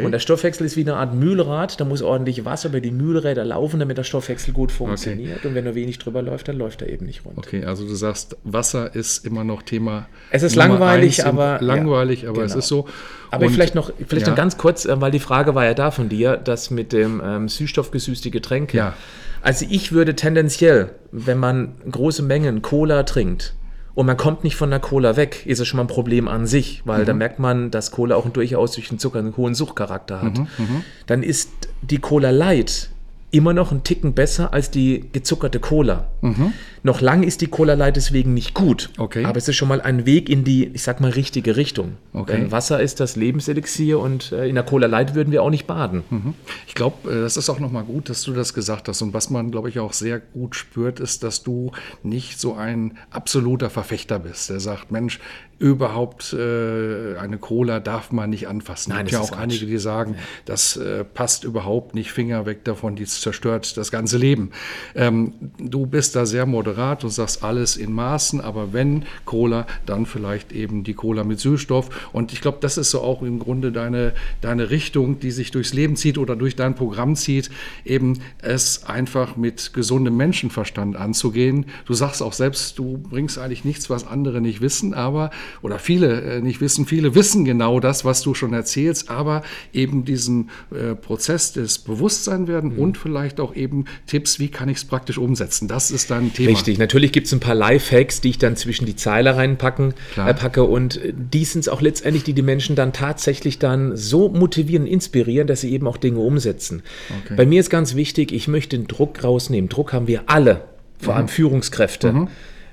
Und 0.00 0.12
der 0.12 0.20
Stoffwechsel 0.20 0.64
ist 0.64 0.76
wie 0.76 0.82
eine 0.82 0.94
Art 0.94 1.14
Mühlrad. 1.14 1.80
Da 1.80 1.84
muss 1.84 2.00
ordentlich 2.00 2.44
Wasser 2.44 2.68
über 2.68 2.80
die 2.80 2.92
Mühlräder 2.92 3.44
laufen, 3.44 3.80
damit 3.80 3.98
der 3.98 4.04
Stoffwechsel 4.04 4.54
gut 4.54 4.70
funktioniert. 4.70 5.44
Und 5.44 5.56
wenn 5.56 5.64
nur 5.64 5.74
wenig 5.74 5.98
drüber 5.98 6.22
läuft, 6.22 6.46
dann 6.46 6.56
läuft 6.56 6.82
er 6.82 6.88
eben 6.88 7.06
nicht 7.06 7.24
rund. 7.24 7.38
Okay, 7.38 7.64
also 7.64 7.84
du 7.84 7.94
sagst, 7.96 8.36
Wasser 8.44 8.94
ist 8.94 9.26
immer 9.26 9.42
noch 9.42 9.62
Thema. 9.62 10.06
Es 10.30 10.44
ist 10.44 10.54
Nummer 10.54 10.68
langweilig, 10.68 11.26
aber. 11.26 11.58
Langweilig, 11.60 12.26
aber 12.28 12.34
genau. 12.34 12.46
es 12.46 12.54
ist 12.54 12.67
so. 12.68 12.86
Aber 13.30 13.46
und, 13.46 13.52
vielleicht 13.52 13.74
noch, 13.74 13.90
vielleicht 14.06 14.26
ja. 14.26 14.32
noch 14.32 14.36
ganz 14.36 14.56
kurz, 14.58 14.84
äh, 14.84 15.00
weil 15.00 15.10
die 15.10 15.18
Frage 15.18 15.54
war 15.54 15.64
ja 15.64 15.74
da 15.74 15.90
von 15.90 16.08
dir, 16.08 16.36
das 16.36 16.70
mit 16.70 16.92
dem 16.92 17.20
ähm, 17.24 17.48
süßstoffgesüßte 17.48 18.30
Getränke. 18.30 18.76
Ja. 18.76 18.94
Also 19.42 19.66
ich 19.68 19.92
würde 19.92 20.16
tendenziell, 20.16 20.90
wenn 21.12 21.38
man 21.38 21.74
große 21.90 22.22
Mengen 22.22 22.62
Cola 22.62 23.04
trinkt 23.04 23.54
und 23.94 24.06
man 24.06 24.16
kommt 24.16 24.44
nicht 24.44 24.56
von 24.56 24.70
der 24.70 24.80
Cola 24.80 25.16
weg, 25.16 25.42
ist 25.46 25.58
es 25.58 25.66
schon 25.66 25.78
mal 25.78 25.84
ein 25.84 25.88
Problem 25.88 26.28
an 26.28 26.46
sich, 26.46 26.82
weil 26.84 27.02
mhm. 27.02 27.06
da 27.06 27.14
merkt 27.14 27.38
man, 27.38 27.70
dass 27.70 27.90
Cola 27.90 28.16
auch 28.16 28.28
durchaus 28.28 28.72
durch 28.72 28.88
den 28.88 28.98
Zucker 28.98 29.18
einen 29.18 29.36
hohen 29.36 29.54
Suchtcharakter 29.54 30.22
hat. 30.22 30.38
Mhm, 30.38 30.46
mhm. 30.58 30.84
Dann 31.06 31.22
ist 31.22 31.50
die 31.82 31.98
Cola 31.98 32.30
Light 32.30 32.90
immer 33.30 33.52
noch 33.52 33.72
einen 33.72 33.84
Ticken 33.84 34.14
besser 34.14 34.52
als 34.52 34.70
die 34.70 35.04
gezuckerte 35.12 35.60
Cola. 35.60 36.08
Mhm. 36.22 36.52
Noch 36.88 37.02
lang 37.02 37.22
ist 37.22 37.42
die 37.42 37.48
Cola 37.48 37.74
Light 37.74 37.96
deswegen 37.96 38.32
nicht 38.32 38.54
gut. 38.54 38.88
Okay. 38.96 39.26
Aber 39.26 39.36
es 39.36 39.46
ist 39.46 39.56
schon 39.56 39.68
mal 39.68 39.82
ein 39.82 40.06
Weg 40.06 40.30
in 40.30 40.42
die, 40.42 40.68
ich 40.68 40.82
sag 40.82 41.02
mal, 41.02 41.10
richtige 41.10 41.54
Richtung. 41.54 41.98
Okay. 42.14 42.32
Denn 42.32 42.50
Wasser 42.50 42.80
ist 42.80 42.98
das 42.98 43.14
Lebenselixier 43.14 43.98
und 43.98 44.32
äh, 44.32 44.48
in 44.48 44.54
der 44.54 44.64
Cola 44.64 44.86
Light 44.86 45.14
würden 45.14 45.30
wir 45.30 45.42
auch 45.42 45.50
nicht 45.50 45.66
baden. 45.66 46.02
Mhm. 46.08 46.32
Ich 46.66 46.74
glaube, 46.74 47.10
äh, 47.12 47.20
das 47.20 47.36
ist 47.36 47.50
auch 47.50 47.58
nochmal 47.58 47.84
gut, 47.84 48.08
dass 48.08 48.22
du 48.22 48.32
das 48.32 48.54
gesagt 48.54 48.88
hast. 48.88 49.02
Und 49.02 49.12
was 49.12 49.28
man, 49.28 49.50
glaube 49.50 49.68
ich, 49.68 49.78
auch 49.80 49.92
sehr 49.92 50.18
gut 50.18 50.56
spürt, 50.56 50.98
ist, 50.98 51.22
dass 51.24 51.42
du 51.42 51.72
nicht 52.02 52.40
so 52.40 52.54
ein 52.54 52.96
absoluter 53.10 53.68
Verfechter 53.68 54.18
bist, 54.18 54.48
der 54.48 54.58
sagt, 54.58 54.90
Mensch, 54.90 55.20
überhaupt 55.58 56.32
äh, 56.32 57.16
eine 57.16 57.36
Cola 57.38 57.80
darf 57.80 58.12
man 58.12 58.30
nicht 58.30 58.48
anfassen. 58.48 58.92
Es 58.92 58.98
gibt 58.98 59.10
ja 59.10 59.20
auch 59.20 59.28
Quatsch. 59.30 59.40
einige, 59.40 59.66
die 59.66 59.78
sagen, 59.78 60.14
das 60.44 60.76
äh, 60.76 61.04
passt 61.04 61.44
überhaupt 61.44 61.94
nicht, 61.94 62.12
Finger 62.12 62.46
weg 62.46 62.64
davon, 62.64 62.96
die 62.96 63.04
zerstört 63.04 63.76
das 63.76 63.90
ganze 63.90 64.18
Leben. 64.18 64.52
Ähm, 64.94 65.34
du 65.58 65.84
bist 65.84 66.16
da 66.16 66.26
sehr 66.26 66.46
moderat 66.46 66.77
und 66.78 67.10
sagst 67.10 67.42
alles 67.42 67.76
in 67.76 67.92
Maßen, 67.92 68.40
aber 68.40 68.72
wenn 68.72 69.04
Cola, 69.24 69.66
dann 69.84 70.06
vielleicht 70.06 70.52
eben 70.52 70.84
die 70.84 70.94
Cola 70.94 71.24
mit 71.24 71.40
Süßstoff. 71.40 72.10
Und 72.12 72.32
ich 72.32 72.40
glaube, 72.40 72.58
das 72.60 72.78
ist 72.78 72.90
so 72.90 73.00
auch 73.00 73.22
im 73.22 73.38
Grunde 73.38 73.72
deine, 73.72 74.12
deine 74.40 74.70
Richtung, 74.70 75.18
die 75.18 75.30
sich 75.30 75.50
durchs 75.50 75.74
Leben 75.74 75.96
zieht 75.96 76.18
oder 76.18 76.36
durch 76.36 76.56
dein 76.56 76.74
Programm 76.74 77.16
zieht, 77.16 77.50
eben 77.84 78.20
es 78.40 78.84
einfach 78.84 79.36
mit 79.36 79.72
gesundem 79.72 80.16
Menschenverstand 80.16 80.96
anzugehen. 80.96 81.66
Du 81.84 81.94
sagst 81.94 82.22
auch 82.22 82.32
selbst, 82.32 82.78
du 82.78 82.98
bringst 82.98 83.38
eigentlich 83.38 83.64
nichts, 83.64 83.90
was 83.90 84.06
andere 84.06 84.40
nicht 84.40 84.60
wissen, 84.60 84.94
aber 84.94 85.30
oder 85.62 85.78
viele 85.78 86.20
äh, 86.22 86.40
nicht 86.40 86.60
wissen, 86.60 86.86
viele 86.86 87.14
wissen 87.14 87.44
genau 87.44 87.80
das, 87.80 88.04
was 88.04 88.22
du 88.22 88.34
schon 88.34 88.52
erzählst, 88.52 89.10
aber 89.10 89.42
eben 89.72 90.04
diesen 90.04 90.50
äh, 90.70 90.94
Prozess 90.94 91.52
des 91.52 91.78
Bewusstseinwerden 91.78 92.74
mhm. 92.74 92.78
und 92.78 92.98
vielleicht 92.98 93.40
auch 93.40 93.54
eben 93.54 93.86
Tipps, 94.06 94.38
wie 94.38 94.48
kann 94.48 94.68
ich 94.68 94.78
es 94.78 94.84
praktisch 94.84 95.18
umsetzen. 95.18 95.68
Das 95.68 95.90
ist 95.90 96.10
dann 96.10 96.32
Thema. 96.32 96.57
Richtig, 96.58 96.78
natürlich 96.78 97.12
gibt 97.12 97.26
es 97.26 97.32
ein 97.32 97.40
paar 97.40 97.54
Lifehacks, 97.54 98.20
die 98.20 98.30
ich 98.30 98.38
dann 98.38 98.56
zwischen 98.56 98.86
die 98.86 98.96
Zeile 98.96 99.36
reinpacken 99.36 99.94
äh, 100.16 100.34
packe 100.34 100.64
und 100.64 101.02
äh, 101.02 101.12
die 101.14 101.44
sind 101.44 101.60
es 101.60 101.68
auch 101.68 101.80
letztendlich, 101.80 102.24
die 102.24 102.32
die 102.32 102.42
Menschen 102.42 102.76
dann 102.76 102.92
tatsächlich 102.92 103.58
dann 103.58 103.96
so 103.96 104.28
motivieren, 104.28 104.86
inspirieren, 104.86 105.46
dass 105.46 105.60
sie 105.62 105.72
eben 105.72 105.86
auch 105.86 105.96
Dinge 105.96 106.20
umsetzen. 106.20 106.82
Okay. 107.24 107.34
Bei 107.36 107.46
mir 107.46 107.60
ist 107.60 107.70
ganz 107.70 107.94
wichtig, 107.94 108.32
ich 108.32 108.48
möchte 108.48 108.76
den 108.76 108.86
Druck 108.86 109.22
rausnehmen. 109.24 109.68
Druck 109.68 109.92
haben 109.92 110.06
wir 110.06 110.22
alle, 110.26 110.64
vor 110.98 111.14
mhm. 111.14 111.18
allem 111.18 111.28
Führungskräfte. 111.28 112.12
Mhm 112.12 112.28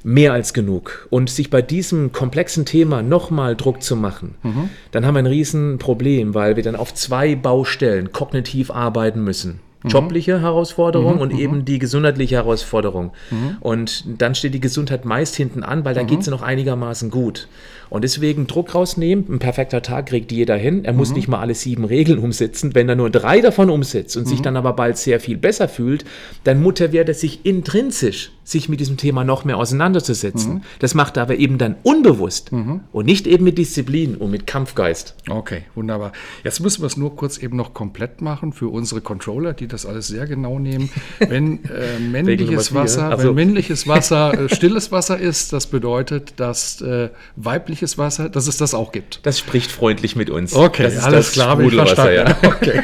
mehr 0.06 0.34
als 0.34 0.54
genug. 0.54 1.08
Und 1.10 1.32
sich 1.32 1.50
bei 1.50 1.64
diesem 1.64 2.12
komplexen 2.12 2.64
Thema 2.64 3.02
nochmal 3.02 3.56
Druck 3.56 3.82
zu 3.82 3.96
machen, 3.96 4.36
mhm. 4.44 4.70
dann 4.92 5.04
haben 5.04 5.16
wir 5.16 5.20
ein 5.20 5.26
Riesenproblem, 5.26 6.36
weil 6.36 6.56
wir 6.56 6.64
dann 6.64 6.76
auf 6.76 6.94
zwei 6.94 7.36
Baustellen 7.36 8.12
kognitiv 8.12 8.70
arbeiten 8.70 9.24
müssen. 9.24 9.62
Mhm. 9.86 9.90
Jobliche 9.90 10.42
Herausforderung 10.42 11.16
mhm, 11.16 11.22
und 11.22 11.34
mhm. 11.34 11.40
eben 11.40 11.66
die 11.66 11.80
gesundheitliche 11.80 12.36
Herausforderung. 12.36 13.14
Mhm. 13.32 13.58
Und 13.60 14.04
dann 14.22 14.36
steht 14.36 14.54
die 14.54 14.60
Gesundheit 14.60 15.06
meist 15.06 15.36
hinten 15.36 15.64
an, 15.64 15.86
weil 15.86 15.94
da 15.94 16.04
mhm. 16.04 16.08
geht 16.08 16.22
es 16.22 16.28
noch 16.28 16.42
einigermaßen 16.42 17.10
gut. 17.12 17.48
Und 17.90 18.04
deswegen 18.04 18.48
Druck 18.48 18.74
rausnehmen. 18.76 19.26
Ein 19.30 19.40
perfekter 19.40 19.82
Tag 19.82 20.08
kriegt 20.08 20.32
jeder 20.32 20.56
hin. 20.56 20.86
Er 20.86 20.94
muss 20.94 21.10
mhm. 21.10 21.16
nicht 21.16 21.28
mal 21.28 21.40
alle 21.40 21.56
sieben 21.56 21.86
Regeln 21.86 22.20
umsetzen. 22.20 22.76
Wenn 22.76 22.90
er 22.90 22.96
nur 22.96 23.10
drei 23.10 23.42
davon 23.42 23.70
umsetzt 23.70 24.18
und 24.18 24.26
mhm. 24.26 24.30
sich 24.30 24.42
dann 24.42 24.58
aber 24.58 24.74
bald 24.74 24.98
sehr 24.98 25.20
viel 25.20 25.38
besser 25.38 25.68
fühlt, 25.68 26.06
dann 26.44 26.62
motiviert 26.62 27.08
er 27.08 27.14
sich 27.14 27.46
intrinsisch, 27.46 28.32
sich 28.44 28.70
mit 28.70 28.80
diesem 28.80 28.98
Thema 28.98 29.24
noch 29.24 29.46
mehr 29.46 29.58
auseinanderzusetzen. 29.58 30.56
Mhm. 30.56 30.62
Das 30.80 30.94
macht 30.94 31.18
er 31.18 31.24
aber 31.24 31.38
eben 31.38 31.58
dann 31.58 31.76
unbewusst 31.84 32.52
mhm. 32.52 32.82
und 32.92 33.06
nicht 33.06 33.28
eben 33.28 33.44
mit 33.44 33.58
Disziplin 33.58 34.16
und 34.16 34.32
mit 34.32 34.48
Kampfgeist. 34.48 35.16
Okay, 35.30 35.64
wunderbar. 35.76 36.12
Jetzt 36.44 36.60
müssen 36.60 36.82
wir 36.82 36.88
es 36.88 36.98
nur 36.98 37.16
kurz 37.16 37.38
eben 37.38 37.56
noch 37.56 37.74
komplett 37.74 38.22
machen 38.22 38.54
für 38.54 38.68
unsere 38.68 39.02
Controller, 39.02 39.54
die 39.54 39.68
das 39.68 39.86
alles 39.86 40.08
sehr 40.08 40.28
genau 40.28 40.60
nehmen. 40.60 40.90
Wenn 41.20 41.64
äh, 41.70 42.00
männliches 42.00 42.74
Wasser, 42.74 43.10
also. 43.10 43.30
wenn 43.30 43.36
männliches 43.36 43.88
Wasser 43.88 44.46
äh, 44.46 44.50
stilles 44.50 44.92
Wasser 44.92 45.18
ist, 45.18 45.54
das 45.54 45.68
bedeutet, 45.68 46.34
dass 46.38 46.82
äh, 46.82 47.10
weibliches 47.36 47.75
weibliches 47.76 47.98
Wasser, 47.98 48.30
dass 48.30 48.48
es 48.48 48.58
das 48.58 48.74
auch 48.74 48.92
gibt. 48.92 49.20
Das 49.24 49.38
spricht 49.38 49.72
freundlich 49.72 50.16
mit 50.16 50.30
uns. 50.30 50.56
Okay, 50.56 50.90
alles 51.02 51.34
klar, 51.34 51.50
habe 51.50 51.66
ich 51.66 51.74
verstanden. 51.74 52.16
Ja. 52.16 52.36
Okay. 52.56 52.82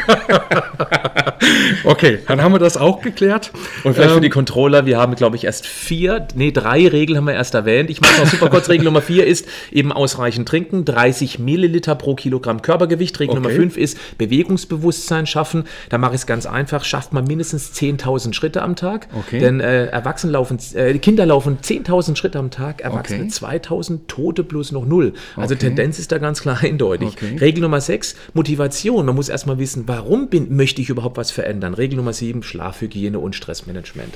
okay, 1.86 2.20
dann 2.28 2.42
haben 2.42 2.54
wir 2.54 2.60
das 2.60 2.78
auch 2.78 3.02
geklärt. 3.02 3.52
Und 3.84 3.94
vielleicht 3.94 4.10
ähm, 4.10 4.16
für 4.16 4.22
die 4.22 4.30
Controller, 4.30 4.86
wir 4.86 4.98
haben, 4.98 5.16
glaube 5.16 5.36
ich, 5.36 5.46
erst 5.46 5.66
vier, 5.66 6.28
nee, 6.36 6.52
drei 6.52 6.88
Regeln 6.88 7.18
haben 7.18 7.26
wir 7.26 7.34
erst 7.34 7.54
erwähnt. 7.54 7.90
Ich 7.90 8.02
mache 8.02 8.20
noch 8.22 8.28
super 8.28 8.50
kurz. 8.50 8.70
Regel 8.70 8.86
Nummer 8.86 9.02
vier 9.02 9.26
ist 9.26 9.48
eben 9.72 9.92
ausreichend 9.92 10.48
trinken, 10.48 10.86
30 10.86 11.40
Milliliter 11.40 11.96
pro 11.96 12.16
Kilogramm 12.16 12.62
Körpergewicht. 12.62 13.20
Regel 13.20 13.38
okay. 13.38 13.42
Nummer 13.42 13.56
fünf 13.56 13.78
ist 13.78 13.98
Bewegungsbewusstsein 14.18 15.26
schaffen. 15.26 15.66
Da 15.90 15.98
mache 15.98 16.16
ich 16.16 16.22
es 16.22 16.28
ganz 16.28 16.46
einfach. 16.46 16.84
Schafft 16.84 17.14
man 17.14 17.24
mindestens 17.26 17.72
10.000 17.74 18.34
Schritte 18.34 18.62
am 18.62 18.76
Tag. 18.76 19.08
Okay. 19.18 19.40
Denn 19.40 19.60
äh, 19.60 19.86
Erwachsene 19.88 20.34
laufen, 20.34 20.60
äh, 20.76 20.98
Kinder 20.98 21.26
laufen 21.26 21.60
10.000 21.62 22.16
Schritte 22.16 22.40
am 22.40 22.52
Tag, 22.52 22.82
Erwachsene 22.82 23.24
okay. 23.24 23.60
2.000, 23.60 24.00
Tote 24.08 24.44
plus 24.44 24.72
noch 24.82 24.88
null. 24.88 25.14
Also 25.36 25.56
okay. 25.56 25.68
Tendenz 25.68 26.00
ist 26.00 26.12
da 26.12 26.18
ganz 26.18 26.42
klar 26.42 26.60
eindeutig. 26.62 27.10
Okay. 27.10 27.38
Regel 27.38 27.62
Nummer 27.62 27.82
sechs 27.82 28.16
Motivation. 28.34 29.06
Man 29.06 29.16
muss 29.16 29.30
erstmal 29.30 29.60
wissen, 29.60 29.84
warum 29.88 30.30
bin, 30.30 30.56
möchte 30.56 30.82
ich 30.82 30.90
überhaupt 30.90 31.18
was 31.18 31.32
verändern. 31.32 31.74
Regel 31.74 31.98
Nummer 31.98 32.14
sieben 32.14 32.44
Schlafhygiene 32.44 33.20
und 33.20 33.36
Stressmanagement. 33.36 34.16